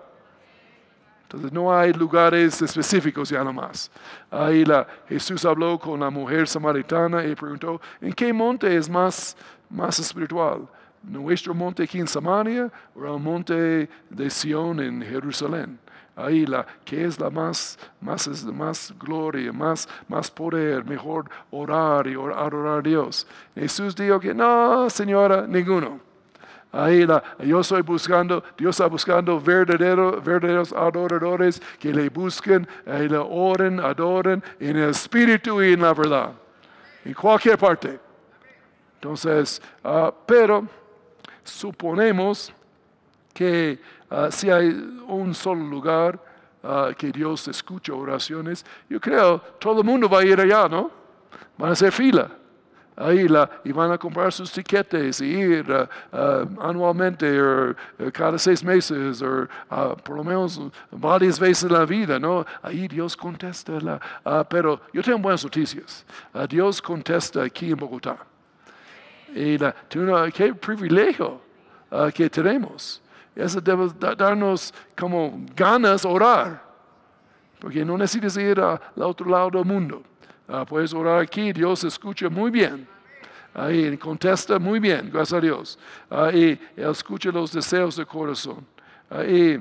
[1.24, 3.92] Entonces no hay lugares específicos ya nomás.
[4.32, 9.38] Ahí la, Jesús habló con la mujer samaritana y preguntó, ¿en qué monte es más,
[9.70, 10.68] más espiritual?
[11.04, 15.80] ¿Nuestro monte aquí en Samaria o el monte de Sión en Jerusalén?
[16.16, 22.14] Ahí la que es la más, más, más gloria, más, más poder, mejor orar y
[22.14, 23.26] adorar a Dios.
[23.56, 26.00] Jesús dijo que no, señora, ninguno.
[26.72, 33.08] Ahí la, yo estoy buscando, Dios está buscando verdaderos, verdaderos adoradores que le busquen, y
[33.08, 36.32] le oren, adoren en el espíritu y en la verdad.
[37.06, 38.00] En cualquier parte.
[38.96, 40.68] Entonces, uh, pero
[41.44, 42.54] suponemos
[43.34, 43.80] que
[44.12, 44.70] uh, si hay
[45.08, 46.20] un solo lugar
[46.64, 50.92] uh, que Dios escucha oraciones, yo creo todo el mundo va a ir allá, ¿no?
[51.58, 52.30] Van a hacer fila
[53.00, 55.88] ahí la, y van a comprar sus tiquetes y ir uh,
[56.62, 57.76] anualmente o uh,
[58.12, 59.48] cada seis meses o
[60.04, 62.46] por lo menos varias veces en la vida, ¿no?
[62.62, 63.80] Ahí Dios contesta.
[63.80, 64.00] La,
[64.50, 66.06] pero yo tengo buenas noticias.
[66.50, 68.18] Dios contesta aquí en Bogotá.
[69.34, 69.74] Y la,
[70.34, 71.42] qué privilegio
[72.14, 73.02] que tenemos.
[73.40, 73.88] Eso debe
[74.18, 76.62] darnos como ganas orar.
[77.60, 80.04] Porque no necesitas ir al otro lado del mundo.
[80.48, 82.88] Ah, puedes orar aquí, Dios escucha muy bien.
[83.54, 85.80] Ahí contesta muy bien, gracias a Dios.
[86.10, 88.66] Ahí Él escucha los deseos del corazón.
[89.10, 89.58] Ahí,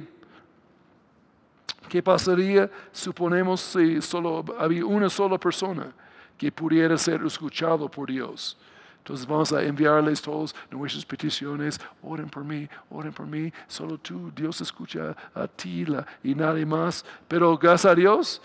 [1.88, 2.70] ¿qué pasaría?
[2.92, 5.92] Suponemos si solo había una sola persona
[6.36, 8.56] que pudiera ser escuchado por Dios.
[8.98, 11.80] Entonces vamos a enviarles todas nuestras peticiones.
[12.02, 13.50] Oren por mí, oren por mí.
[13.66, 15.86] Solo tú, Dios escucha a ti
[16.22, 17.04] y nadie más.
[17.26, 18.42] Pero gracias a Dios,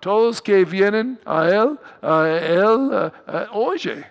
[0.00, 3.12] todos que vienen a Él, Él
[3.52, 4.06] oye.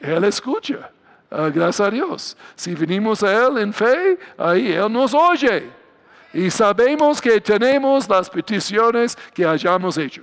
[0.00, 0.90] Él escucha.
[1.30, 2.36] gracias a Dios.
[2.54, 5.70] Si venimos a Él en fe, ahí Él nos oye.
[6.32, 10.22] Y sabemos que tenemos las peticiones que hayamos hecho.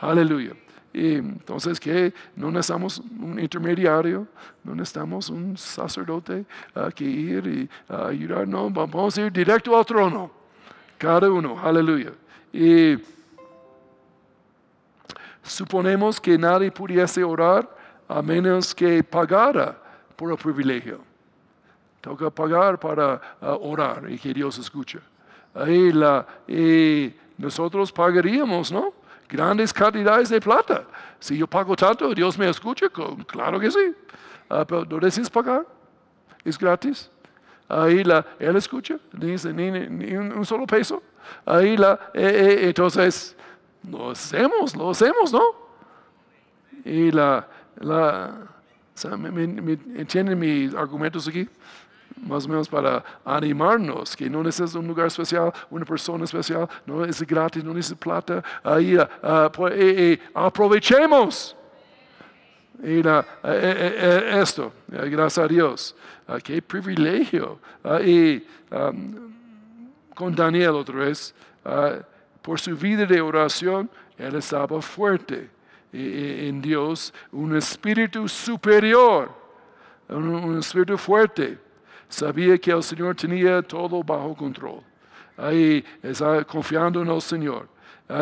[0.00, 0.52] Aleluya.
[0.94, 4.28] Y entonces que no necesitamos un intermediario,
[4.62, 6.46] no necesitamos un sacerdote
[6.94, 10.30] que ir y ayudar, no, vamos a ir directo al trono,
[10.96, 12.12] cada uno, aleluya.
[12.52, 12.96] Y
[15.42, 17.68] suponemos que nadie pudiese orar
[18.06, 19.76] a menos que pagara
[20.14, 21.00] por el privilegio.
[22.00, 25.00] Toca pagar para orar y que Dios escuche.
[25.54, 29.03] Ahí la, y nosotros pagaríamos, ¿no?
[29.28, 30.84] Grandes cantidades de plata.
[31.18, 32.86] Si yo pago tanto, Dios me escucha,
[33.26, 33.94] claro que sí.
[34.48, 35.66] Ah, pero no decides pagar,
[36.44, 37.10] es gratis.
[37.68, 39.36] Ahí la, Él escucha, ni,
[39.70, 41.02] ni, un solo peso.
[41.46, 43.34] Ahí la, eh, eh, entonces,
[43.88, 45.42] lo hacemos, lo hacemos, ¿no?
[46.84, 47.48] Y la,
[47.80, 48.36] la,
[49.96, 51.48] ¿entienden mis argumentos aquí?
[52.16, 57.04] Más o menos para animarnos, que no necesitas un lugar especial, una persona especial, no
[57.04, 58.44] es gratis, no necesitas plata.
[58.62, 59.06] Ahí uh,
[59.52, 61.56] pues, eh, eh, aprovechemos
[62.82, 65.96] y, eh, esto, gracias a Dios.
[66.42, 67.58] qué privilegio.
[68.04, 68.42] y
[70.14, 71.34] con Daniel otra vez,
[72.42, 73.88] por su vida de oración,
[74.18, 75.50] él estaba fuerte
[75.92, 79.30] en Dios, un espíritu superior,
[80.08, 81.63] un espíritu fuerte.
[82.14, 84.80] Sabía que el Señor tenía todo bajo control.
[85.36, 87.68] Ahí está confiando en el Señor.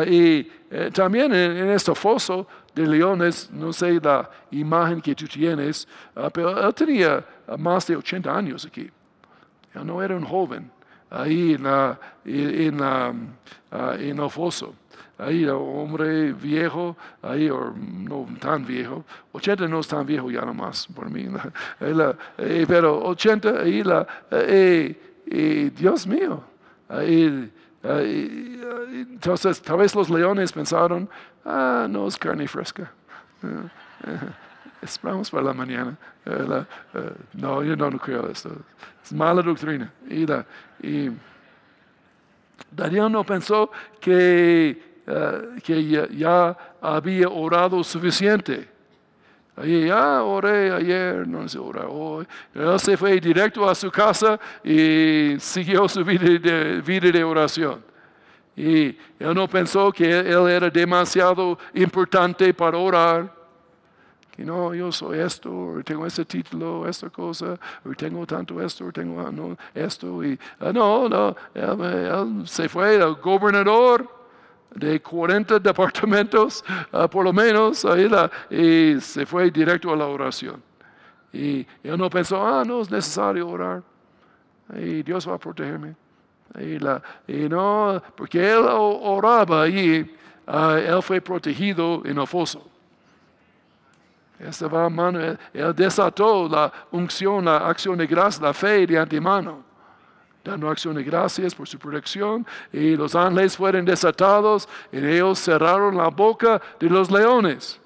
[0.07, 5.87] Y eh, también en, este foso de leones, no sé la imagen que tú tienes,
[6.15, 7.23] ah, pero él tenía
[7.59, 8.89] más de 80 años aquí.
[9.75, 10.71] Él no era un joven
[11.11, 13.13] ahí en, la, en, ah,
[13.99, 14.73] en el foso
[15.17, 20.87] ahí hombre viejo, ahí o no tan viejo, 80 no es tan viejo ya nomás
[20.87, 21.27] por mí,
[21.79, 26.43] eh, pero 80 ahí la, eh, eh, Dios mío,
[27.83, 31.09] entonces tal vez los leones pensaron,
[31.45, 32.91] ah, no es carne fresca.
[34.81, 35.97] Esperamos para la mañana.
[37.33, 38.51] no, yo no, creo esto.
[39.01, 39.89] Es mala doctrina.
[40.09, 40.25] Y,
[40.85, 41.09] y
[42.69, 48.69] Daniel no pensó que eh, que ya, había orado suficiente.
[49.55, 52.25] Ahí ya oré ayer, no sé orar hoy.
[52.55, 57.83] Él se fue directo a su casa y siguió su vida de, vida de oración.
[58.55, 63.43] Y él no pensó que él era demasiado importante para orar.
[64.31, 68.85] Que no, yo soy esto, o tengo este título, esta cosa, o tengo tanto esto,
[68.85, 70.23] o tengo esto.
[70.23, 74.22] Y, ah, no, no, él, él se fue el gobernador
[74.75, 80.07] de 40 departamentos, ah, por lo menos, ahí la, y se fue directo a la
[80.07, 80.61] oración.
[81.31, 83.81] Y él no pensó, ah, no es necesario orar,
[84.75, 85.95] y Dios va a protegerme.
[86.59, 90.15] Y, la, y no, porque él oraba allí,
[90.45, 92.69] ah, él fue protegido en el foso.
[94.39, 95.37] Estaba mano, él,
[95.75, 99.72] desató la unción, la acción de gracia, la fe de antemano
[100.43, 105.97] dando acción de gracias por su protección, y los ángeles fueron desatados, y ellos cerraron
[105.97, 107.79] la boca de los leones.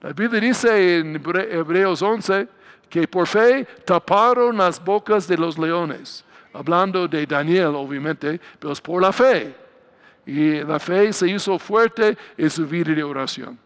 [0.00, 2.48] La Biblia dice en Hebreos 11
[2.88, 8.80] que por fe taparon las bocas de los leones, hablando de Daniel, obviamente, pero es
[8.80, 9.54] por la fe.
[10.24, 13.58] Y la fe se hizo fuerte en su vida de oración.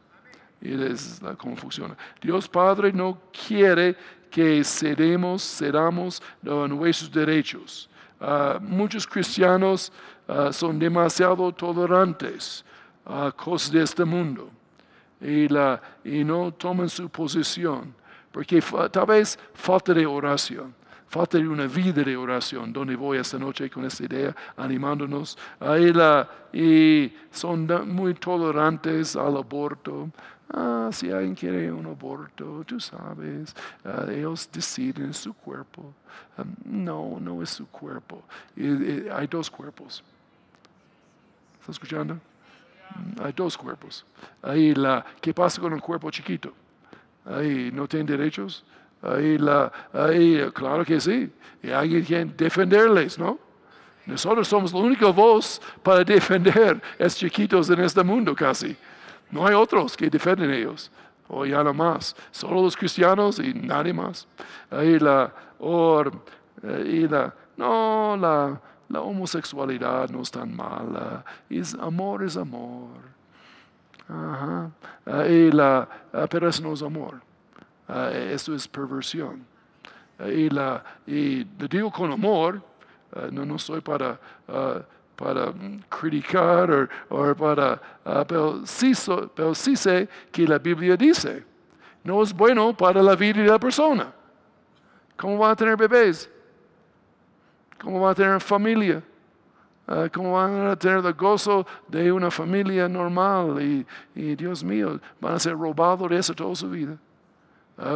[0.61, 1.97] Y es la confusión.
[2.21, 3.97] Dios Padre no quiere
[4.31, 7.89] que cedemos, cedamos nuestros derechos.
[8.21, 9.91] Ah, muchos cristianos
[10.29, 12.65] ah, son demasiado tolerantes
[13.07, 14.51] a cosas de este mundo
[15.21, 15.49] y,
[16.25, 17.95] no toman su posición,
[18.31, 20.75] porque tal vez falta de oración.
[21.09, 25.37] Falta de una vida de oración, donde voy esta noche con esta idea, animándonos.
[25.59, 30.09] Ahí la, y son muy tolerantes al aborto.
[30.53, 35.95] Ah, si alguien quiere un aborto, tú sabes, ah, ellos deciden su cuerpo.
[36.65, 38.23] No, no es su cuerpo.
[38.57, 40.03] hay dos cuerpos.
[41.61, 42.15] ¿Estás escuchando?
[42.15, 44.05] Mm, hay dos cuerpos.
[44.43, 46.53] Ahí la, ¿Qué pasa con el cuerpo chiquito?
[47.25, 48.65] Ahí no tienen derechos.
[49.03, 51.31] Ahí, la, ahí claro que sí.
[51.63, 53.39] Y alguien quien defenderles, ¿no?
[54.05, 58.77] Nosotros somos la única voz para defender a los chiquitos en este mundo casi.
[59.31, 60.91] No hay otros que defienden ellos.
[61.29, 62.17] O ya no más.
[62.31, 64.27] Solo los cristianos y nadie más.
[64.71, 66.13] Ahí la, or,
[66.63, 71.25] eh, y la, no, la, la homosexualidad no es tan mala.
[71.49, 72.89] Es, amor es amor.
[74.09, 74.71] Ajá.
[75.07, 77.21] La, ah, pero eso no es amor.
[77.89, 79.47] Ah, eso es perversión.
[80.27, 82.61] Y, la, y le digo con amor,
[83.15, 84.19] ah, no, no soy para
[85.21, 85.53] para
[85.91, 87.79] criticar o para...
[88.07, 88.93] Uh, pero, sí
[89.35, 91.45] pero sí sé que la Biblia dice,
[92.03, 94.11] no es bueno para la vida de la persona.
[95.19, 96.31] ¿Cómo va a tener bebés?
[97.79, 99.03] ¿Cómo va a tener familia?
[99.87, 103.61] Uh, ¿Cómo van a tener el gozo de una familia normal?
[103.61, 106.97] Y, y Dios mío, van a ser robados de eso toda su vida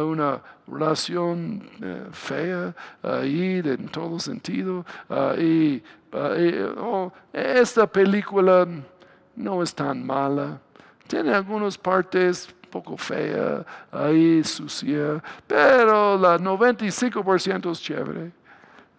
[0.03, 4.85] una relación eh, fea ahí en todo sentido.
[5.37, 5.83] y,
[6.77, 8.67] oh, esta película
[9.35, 10.59] no es tan mala.
[11.07, 18.31] Tiene algunas partes poco feas, ahí sucia, pero la 95% es chévere.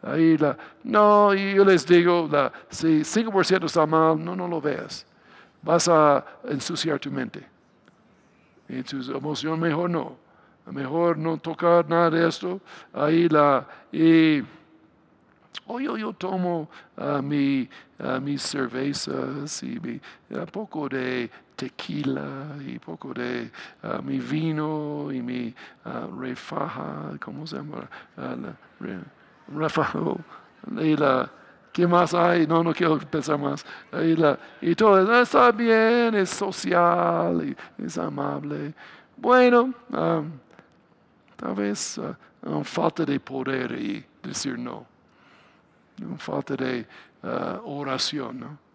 [0.02, 5.04] Ahí la, no, yo les digo, la, si 5% está mal, no, no lo veas.
[5.62, 7.44] Vas a ensuciar tu mente.
[8.68, 10.26] Y tu emoción mejor no
[10.72, 12.60] mejor no tocar nada de esto.
[12.92, 13.66] Ahí la,
[15.66, 20.00] oh, yo, tomo uh, mi, uh, mis cervezas y mi,
[20.30, 23.50] un poco de tequila y poco de
[24.02, 25.54] mi vino y mi
[26.20, 27.88] refaja, ¿cómo se llama?
[29.48, 30.18] refajo.
[30.78, 31.30] Y la,
[31.72, 32.46] ¿Qué más hay?
[32.46, 33.64] No, no quiero pensar más.
[33.92, 38.74] Y, la, y todo está bien, es social, y es amable.
[39.16, 39.72] Bueno,
[41.36, 44.86] Tal vez uh, falta de poder y decir no.
[46.02, 46.86] Una falta de
[47.22, 48.66] uh, oración, ¿no?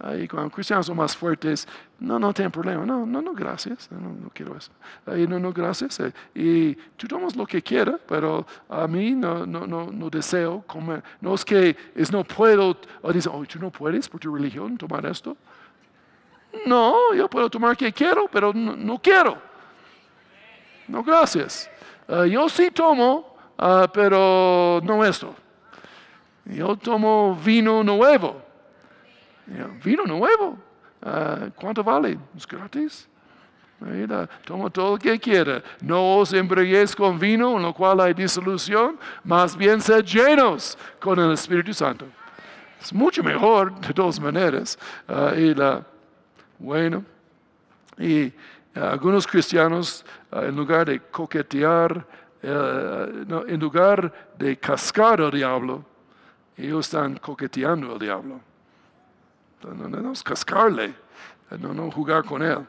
[0.00, 1.66] Ahí cuando cristianos son más fuertes,
[1.98, 2.86] no, no tienen problema.
[2.86, 3.90] No, no, no, gracias.
[3.90, 4.70] No, no quiero eso.
[5.04, 5.98] Ahí no, no, gracias.
[5.98, 10.62] Eh, y tú tomas lo que quieras, pero a mí no, no, no, no deseo
[10.68, 11.02] comer.
[11.20, 14.78] No es que es no puedo, o dicen, oh, tú no puedes por tu religión
[14.78, 15.36] tomar esto.
[16.64, 19.36] No, yo puedo tomar que quiero, pero no, no quiero.
[20.86, 21.68] No, gracias.
[22.06, 23.36] Ah, yo sí tomo,
[23.92, 25.34] pero no esto.
[26.48, 28.42] Yo tomo vino nuevo.
[29.84, 30.58] Vino nuevo.
[31.02, 32.18] Ah, ¿Cuánto vale?
[32.36, 33.08] Es gratis.
[33.80, 35.62] Mira, toma todo lo que quiera.
[35.80, 41.18] No os embriaguéis con vino, en lo cual hay disolución, más bien sed llenos con
[41.20, 42.06] el Espíritu Santo.
[42.80, 44.78] Es mucho mejor de todas maneras.
[45.36, 45.84] y la,
[46.58, 47.04] bueno,
[47.98, 48.32] y
[48.74, 52.04] algunos cristianos, ah, en lugar de coquetear,
[52.42, 55.84] eh, en lugar de cascar al diablo,
[56.64, 58.40] ellos están coqueteando al diablo.
[59.62, 60.94] No, no cascarle,
[61.58, 62.66] no, no jugar con él.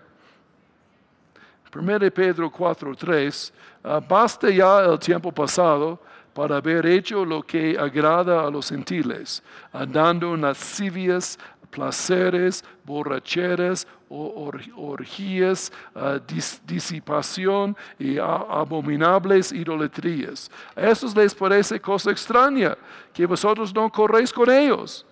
[1.71, 3.51] 1 Pedro 4:3,
[3.83, 5.99] ah, basta ya el tiempo pasado
[6.33, 11.37] para haber hecho lo que agrada a los gentiles, andando en lascivias
[11.69, 16.19] placeres, borracheras, orgías, ah,
[16.65, 20.49] disipación y abominables idolatrías.
[20.75, 22.77] A estos les parece cosa extraña
[23.13, 25.05] que vosotros no corréis con ellos.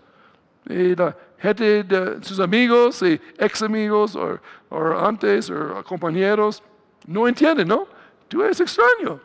[0.70, 1.16] Y la
[2.22, 4.40] sus amigos y ex amigos o,
[5.00, 6.64] antes o compañeros
[7.06, 7.88] no entienden, ¿no?
[8.28, 9.20] Tú eres extraño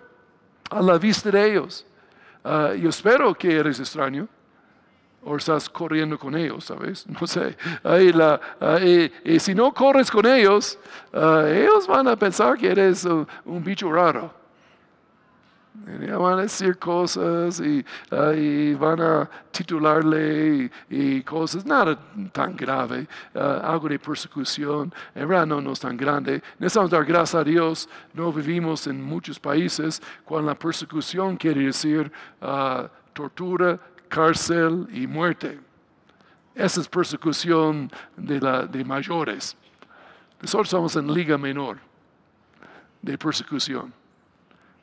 [0.70, 1.87] a la vista de ellos.
[2.45, 4.28] Ah, yo espero que eres extraño
[5.25, 7.07] o estás corriendo con ellos, ¿sabes?
[7.20, 7.57] No sé.
[7.85, 8.41] la,
[9.25, 10.79] y, si no corres con ellos,
[11.12, 14.43] ah, ellos van a pensar que eres un bicho raro.
[15.75, 18.33] Y van a decir cosas y, ah,
[18.79, 21.99] van a titularle y, cosas, nada
[22.33, 26.43] tan grave, ah, algo de persecución, en verdad no, no es tan grande.
[26.59, 32.11] Necesitamos dar gracias a Dios, no vivimos en muchos países cuando la persecución quiere decir
[33.12, 33.79] tortura,
[34.12, 35.58] cárcel y muerte.
[36.54, 39.56] Esa es persecución de, la, de mayores.
[40.40, 41.78] Nosotros estamos en liga menor
[43.00, 43.92] de persecución.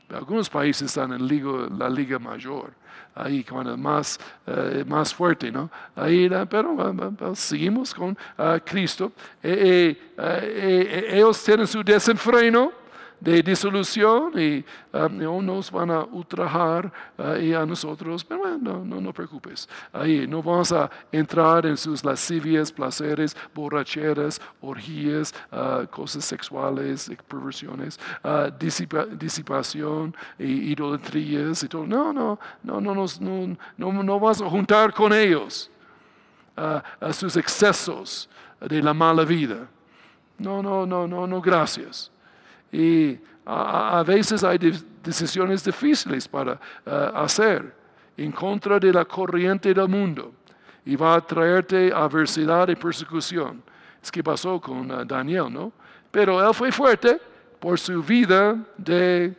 [0.10, 2.74] Algunos países están en la liga mayor,
[3.14, 5.70] ahí cuando más, eh, más fuerte, ¿no?
[5.96, 8.18] Ahí, pero seguimos con
[8.66, 9.12] Cristo.
[9.44, 12.72] Eh, eh, ellos tienen su desenfreno
[13.20, 14.64] de disolución y
[14.94, 19.68] um, nos van a ultrajar uh, y a nosotros, pero bueno, no, no, preocupes.
[19.92, 28.00] Ahí no vamos a entrar en sus lascivias, placeres, borracheras, orgías, uh, cosas sexuales, perversiones,
[28.24, 28.50] uh,
[29.18, 31.86] disipación y idolatrías y todo.
[31.86, 35.70] No, no, no, no, no, no, no vamos a juntar con ellos
[36.56, 39.66] a sus excesos de la mala vida.
[40.38, 42.12] No, no, no, no, no, gracias.
[42.72, 44.60] Y a, veces hay
[45.04, 47.74] decisiones difíciles para eh, hacer
[48.16, 50.34] en contra de la corriente del mundo
[50.86, 53.64] y va a traerte adversidad y persecución.
[54.02, 55.72] Es que pasó con eh, Daniel, ¿no?
[56.12, 57.20] Pero él fue fuerte
[57.60, 59.36] por su vida de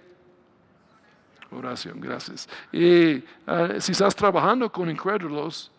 [1.53, 2.49] oración, gracias.
[2.72, 5.70] Y eh, si estás trabajando con incrédulos,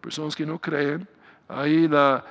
[0.00, 1.06] personas que no creen,
[1.48, 2.24] ahí la,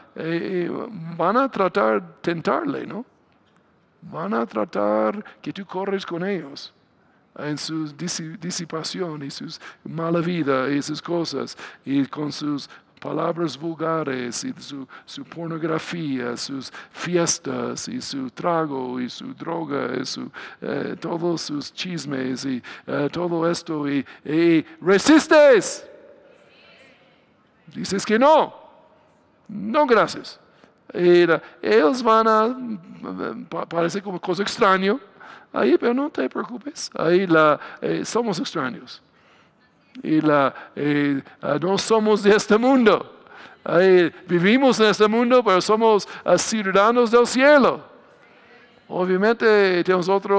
[1.17, 3.05] van a tratar tentarle, ¿no?
[4.11, 6.73] Van a tratar que tú corres con ellos
[7.37, 7.87] en su
[8.39, 9.45] disipación y su
[9.83, 14.87] mala vida y sus cosas y con sus palabras vulgares y su,
[15.25, 20.31] pornografía, sus fiestas y su trago y su droga y su,
[20.61, 25.85] eh, todos sus chismes y eh, todo esto y, y resistes.
[27.67, 28.53] Dices que no.
[29.47, 30.39] No, gracias
[31.61, 32.55] ellos van a,
[33.67, 34.97] parece como cosa extraña,
[35.51, 39.01] ahí, pero no te preocupes, ahí la, eh, somos extraños.
[40.03, 43.13] Y la, eh, ah, no somos de este mundo.
[43.63, 47.81] Ahí, vivimos en este mundo, pero somos ah, ciudadanos del cielo.
[48.87, 50.35] Obviamente tenemos otra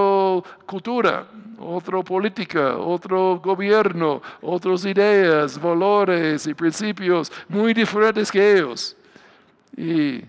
[0.65, 1.27] cultura,
[1.59, 8.97] otra política, otro gobierno, otras ideas, valores y principios muy diferentes que ellos.
[9.77, 10.23] Y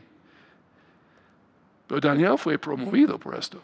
[1.88, 3.62] pero Daniel fue promovido por esto,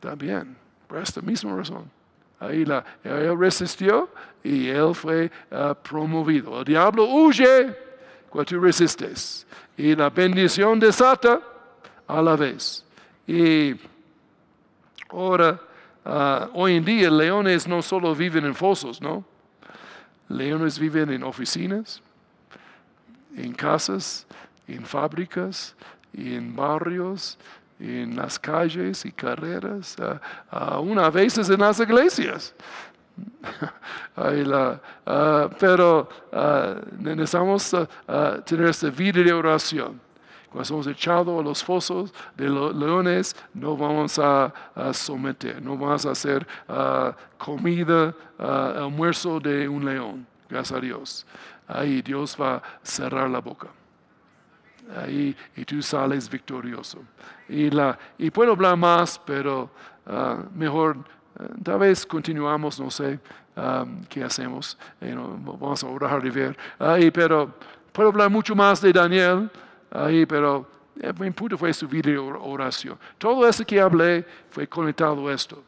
[0.00, 0.56] también,
[0.86, 1.90] por esta misma razón.
[2.38, 4.10] Ahí la, él resistió
[4.42, 6.58] y él fue ah, promovido.
[6.58, 7.74] El diablo huye
[8.28, 9.46] cuando tú resistes.
[9.76, 11.40] Y la bendición desata
[12.06, 12.84] a la vez.
[13.26, 13.74] Y
[15.08, 15.58] ahora,
[16.04, 19.24] ah, hoy en día, leones no solo viven en fosos, ¿no?
[20.28, 22.02] Leones viven en oficinas,
[23.36, 24.26] en casas,
[24.66, 25.74] en fábricas,
[26.14, 27.38] y en barrios,
[27.78, 29.96] en las calles y carreras,
[30.50, 32.54] aún a veces en las iglesias.
[35.58, 36.08] pero
[36.98, 37.76] necesitamos
[38.44, 40.00] tener esta vida de oración.
[40.50, 44.52] Cuando somos echados a los fosos de los leones, no vamos a,
[44.92, 46.46] someter, no vamos a hacer
[47.38, 50.26] comida, almuerzo de un león.
[50.48, 51.26] Gracias a Dios.
[51.66, 53.68] Ahí Dios va a cerrar la boca
[54.96, 57.02] ahí y tú sales victorioso.
[57.48, 59.70] Y, la, y puedo hablar más, pero
[60.06, 63.18] ah, mejor, uh, tal vez continuamos, no sé
[63.56, 66.56] um, qué hacemos, eh, vamos a orar de ver.
[66.78, 67.54] Ahí, pero
[67.92, 69.50] puedo hablar mucho más de Daniel,
[69.90, 70.66] ahí, pero
[71.00, 72.98] eh, mi punto fue su vida de oración.
[73.18, 75.62] Todo eso que hablé fue conectado a esto.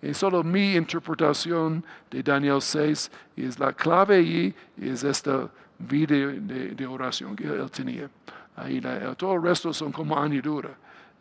[0.00, 6.86] Y solo mi interpretación de Daniel 6 es la clave allí, es esta vida de
[6.86, 8.08] oración que él tenía.
[8.60, 8.80] Ahí
[9.16, 10.70] todo el resto son como añadidura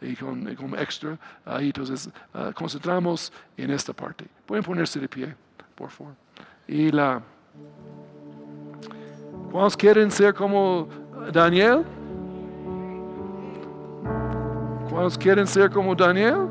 [0.01, 1.17] y como extra.
[1.45, 4.25] Ahí entonces uh, concentramos en esta parte.
[4.45, 5.35] Pueden ponerse de pie,
[5.75, 6.13] por favor.
[6.67, 7.21] Y la...
[9.51, 10.87] ¿Cuántos quieren ser como
[11.31, 11.83] Daniel?
[14.89, 16.47] ¿Cuántos quieren ser como Daniel?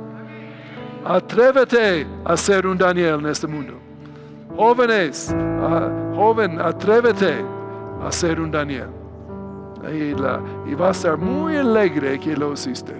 [1.05, 3.75] Atrévete a ser un Daniel en este mundo.
[4.57, 5.35] Jóvenes,
[6.15, 7.45] joven, atrévete
[8.03, 8.89] a ser un Daniel.
[9.85, 12.95] Ahí la, y va a estar muy alegre que lo hiciste.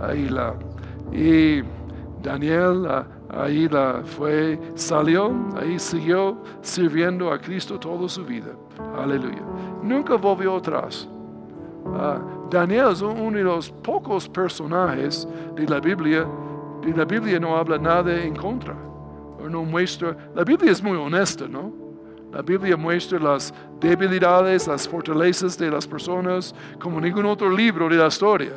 [0.00, 0.54] Ahí la,
[1.12, 1.62] y
[2.22, 2.86] Daniel
[3.32, 8.52] ahí la fue, salió, ahí siguió sirviendo a Cristo toda su vida.
[8.98, 9.42] Aleluya.
[9.82, 11.08] Nunca volvió atrás.
[11.94, 12.18] Ah,
[12.50, 16.26] Daniel es uno de los pocos personajes de la Biblia,
[16.82, 18.76] de la Biblia no habla nada en contra.
[19.48, 21.72] No muestra, la Biblia es muy honesta, ¿no?
[22.32, 27.96] La Biblia muestra las debilidades, las fortalezas de las personas como ningún otro libro de
[27.96, 28.52] la historia.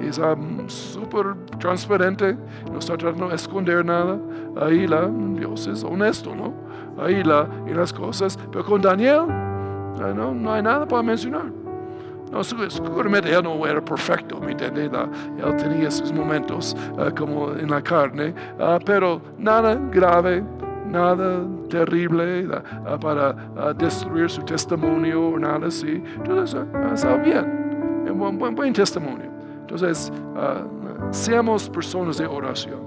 [0.00, 2.36] Es um, súper transparente,
[2.70, 4.18] no está tratando de esconder nada.
[4.60, 6.54] Ahí la, Dios es honesto, ¿no?
[6.98, 8.38] Ahí la, y las cosas.
[8.50, 9.26] Pero con Daniel,
[10.14, 11.60] no, no hay nada para mencionar.
[12.30, 14.84] No, seguramente él no era perfecto, ¿me entiende?
[14.84, 20.44] él tenía sus momentos uh, como en la carne, uh, pero nada grave,
[20.90, 23.32] nada terrible uh, para
[23.74, 26.02] destruir su testimonio o nada así.
[26.16, 26.60] Entonces,
[26.92, 29.30] está bien, un buen, buen, testimonio.
[29.60, 30.12] Entonces,
[31.10, 32.80] seamos personas de oración.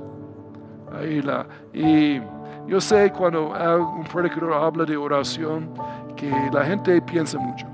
[0.93, 2.19] Ahí la, y
[2.67, 5.69] yo sé cuando un predicador habla de oración
[6.15, 7.67] que la gente piensa mucho.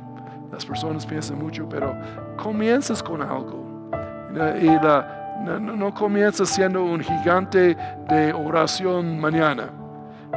[0.52, 1.96] Las personas piensan mucho, pero
[2.38, 3.90] comienzas con algo.
[4.62, 5.20] Y la,
[5.60, 7.76] no, comienzas siendo un gigante
[8.10, 9.70] de oración mañana.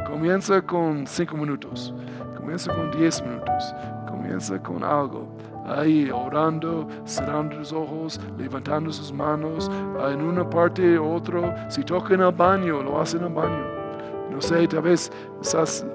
[0.06, 1.94] Comienza con cinco minutos.
[2.36, 3.74] Comienza con diez minutos.
[4.08, 5.28] Comienza con algo
[5.66, 9.70] ahí orando, cerrando los ojos, levantando sus manos
[10.10, 11.70] en una parte u otra.
[11.70, 13.64] Si toca en el baño, lo hace en el baño.
[14.30, 15.86] No sé, tal vez estás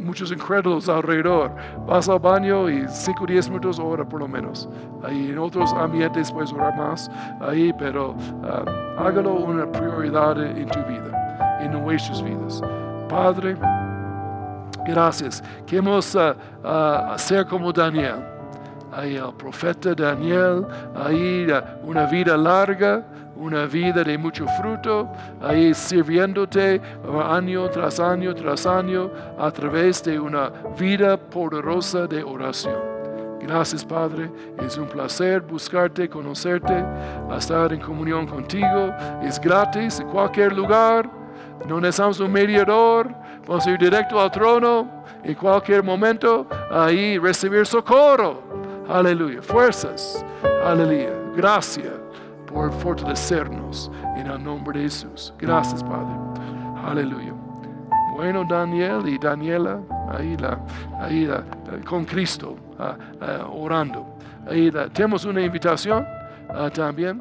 [0.00, 1.50] muchos incrédulos alrededor.
[1.86, 4.68] Vas al baño y 5 o 10 minutos ora por lo menos.
[5.02, 10.78] Ahí en otros ambientes puedes orar más, ahí, pero uh, hágalo una prioridad en tu
[10.80, 12.62] vida, en nuestras vidas.
[13.10, 13.56] Padre,
[14.86, 15.42] gracias.
[15.66, 16.32] Queremos uh,
[16.62, 18.24] uh, ser como Daniel.
[18.92, 21.46] Ahí el profeta Daniel, ahí
[21.82, 23.04] una vida larga,
[23.36, 25.08] una vida de mucho fruto,
[25.42, 26.80] ahí sirviéndote
[27.24, 32.78] año tras año tras año a través de una vida poderosa de oración.
[33.40, 36.84] Gracias Padre, es un placer buscarte, conocerte,
[37.36, 38.92] estar en comunión contigo.
[39.22, 41.19] Es gratis en cualquier lugar,
[41.66, 48.42] no necesitamos un mediador, podemos ir directo al trono en cualquier momento, ahí recibir socorro.
[48.88, 50.24] Aleluya, fuerzas,
[50.64, 52.00] aleluya, gracias
[52.46, 55.32] por fortalecernos en el nombre de Jesús.
[55.38, 56.14] Gracias, Padre.
[56.84, 57.32] Aleluya.
[58.16, 59.80] Bueno, Daniel y Daniela,
[60.10, 60.58] ahí, la,
[61.00, 61.44] ahí la,
[61.88, 64.18] con Cristo, ah, ah, orando.
[64.46, 66.06] Ahí tenemos una invitación
[66.48, 67.20] ah, también.